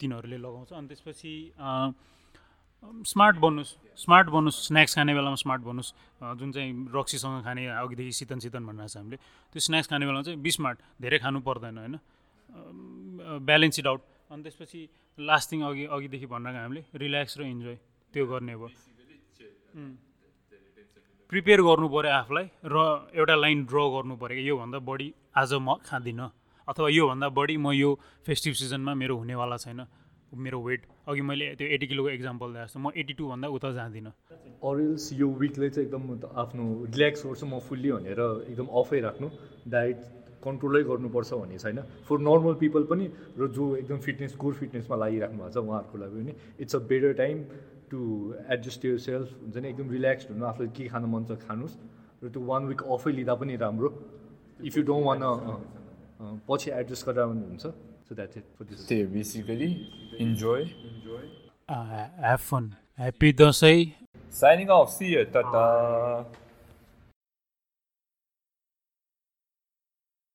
तिनीहरूले 0.00 0.38
लगाउँछ। 0.38 0.70
अनि 0.72 0.86
त्यसपछि 0.88 1.34
अँ, 1.58 1.88
स्मार्ट 2.84 3.36
बन्नुहोस् 3.44 3.72
स्मार्ट 4.04 4.28
बन्नुहोस् 4.28 4.58
स्न्याक्स 4.68 4.94
खाने 4.94 5.12
बेलामा 5.14 5.38
स्मार्ट 5.44 5.62
बन्नुहोस् 5.62 5.92
जुन 6.40 6.50
चाहिँ 6.52 6.70
रक्सीसँग 6.94 7.42
खाने 7.44 7.62
अघिदेखि 7.66 8.12
सितन 8.12 8.38
सितन 8.44 8.62
भनिरहेको 8.66 8.92
छ 8.92 8.96
हामीले 8.96 9.16
त्यो 9.52 9.60
स्न्याक्स 9.66 9.88
खाने 9.90 10.04
बेलामा 10.06 10.22
चाहिँ 10.22 10.40
बी 10.40 10.50
स्मार्ट 10.50 10.78
धेरै 11.00 11.18
खानु 11.24 11.40
पर्दैन 11.40 11.78
होइन? 11.78 11.94
Balance 13.48 13.76
out. 13.86 14.00
अनि 14.30 14.42
त्यसपछि 14.42 14.80
लास्ट 15.18 15.46
थिङ 15.52 15.60
अघि 15.64 15.84
अघिदेखि 15.96 16.26
भनिरहेको 16.26 16.62
हामीले 16.62 16.82
रिल्याक्स 17.02 17.32
र 17.38 17.42
इन्जोय 17.44 17.76
त्यो 18.14 18.24
गर्ने 18.26 18.54
भयो 18.56 18.68
प्रिपेयर 21.32 21.60
गर्नु 21.66 21.86
पऱ्यो 21.88 22.10
आफूलाई 22.20 22.46
र 22.64 22.76
एउटा 23.16 23.34
लाइन 23.34 23.58
ड्र 23.64 23.78
गर्नु 23.94 24.14
पऱ्यो 24.22 24.42
योभन्दा 24.44 24.78
बढी 24.88 25.08
आज 25.34 25.52
म 25.58 25.74
खाँदिनँ 25.82 26.28
अथवा 26.68 26.88
योभन्दा 26.88 27.28
बढी 27.28 27.56
म 27.56 27.72
यो 27.72 27.90
फेस्टिभ 28.26 28.54
सिजनमा 28.54 28.92
मेरो 28.94 29.14
हुनेवाला 29.18 29.56
छैन 29.56 29.80
मेरो 30.34 30.58
वेट 30.62 30.82
अघि 31.04 31.20
मैले 31.20 31.46
त्यो 31.60 31.66
एटी 31.68 31.86
किलोको 31.86 32.10
इक्जाम्पल 32.10 32.48
दिएको 32.52 32.64
जस्तो 32.64 32.80
म 32.80 32.88
एटी 32.96 33.12
टूभन्दा 33.12 33.48
उता 33.52 33.70
जाँदिनँ। 33.76 34.12
अरेल्स 34.64 35.12
यो 35.20 35.28
विकले 35.36 35.68
चाहिँ 35.70 35.88
एकदम 35.88 36.02
आफ्नो 36.32 36.64
रिल्याक्स 36.96 37.20
गर्छु 37.26 37.46
म 37.46 37.60
फुल्ली 37.60 37.90
भनेर 37.92 38.20
एकदम 38.48 38.66
अफै 38.72 39.00
राख्नु 39.04 39.28
डायट 39.68 39.98
कन्ट्रोलै 40.40 40.82
गर्नुपर्छ 40.88 41.30
भन्ने 41.34 41.58
छैन। 41.60 41.78
फर 42.08 42.16
नर्मल 42.24 42.54
पिपल 42.56 42.82
पनि 42.88 43.04
र 43.36 43.48
जो 43.52 43.64
एकदम 43.84 43.98
फिटनेस 44.00 44.34
कोर 44.40 44.52
फिटनेसमा 44.60 44.96
लागिराख्नु 44.96 45.38
भएको 45.44 45.52
छ 45.52 45.56
उहाँहरूको 45.60 45.96
लागि 46.00 46.16
पनि 46.24 46.32
it's 46.64 46.74
a 46.74 46.80
better 46.88 47.12
time 47.20 47.36
to 47.92 48.00
adjust 48.48 48.84
yourself 49.04 49.28
हुन्छ 49.44 49.56
नि 49.60 49.68
एकदम 49.68 49.88
रिल्याक्स्ड 49.92 50.28
हुनु 50.32 50.44
आफूलाई 50.48 50.72
के 50.72 50.84
खानु 50.88 51.06
मन 51.12 51.24
छ 51.28 51.36
खानुहोस् 51.44 51.76
र 52.24 52.28
त्यो 52.32 52.40
वान 52.48 52.62
विक 52.72 52.80
अफै 52.80 53.12
लिँदा 53.12 53.34
पनि 53.44 53.56
राम्रो। 53.60 53.88
इफ 54.64 54.76
यु 54.76 54.82
डोन्ट 54.88 55.04
वान 55.04 55.20
पछि 56.48 56.70
एडजस्ट 56.80 57.06
गरेर 57.08 57.24
हुन्छ। 57.28 57.64
So 58.08 58.14
that's 58.14 58.36
it 58.36 58.44
for 58.56 58.64
this. 58.64 58.84
Basically 58.84 59.88
enjoy. 60.18 60.70
Enjoy. 60.96 61.22
Uh, 61.68 62.08
have 62.20 62.40
fun. 62.40 62.76
Happy 62.96 63.32
Dosai. 63.32 63.94
Signing 64.28 64.68
off. 64.70 64.92
See 64.92 65.16
you. 65.16 65.24
Ta 65.24 65.42
ta. 65.42 66.24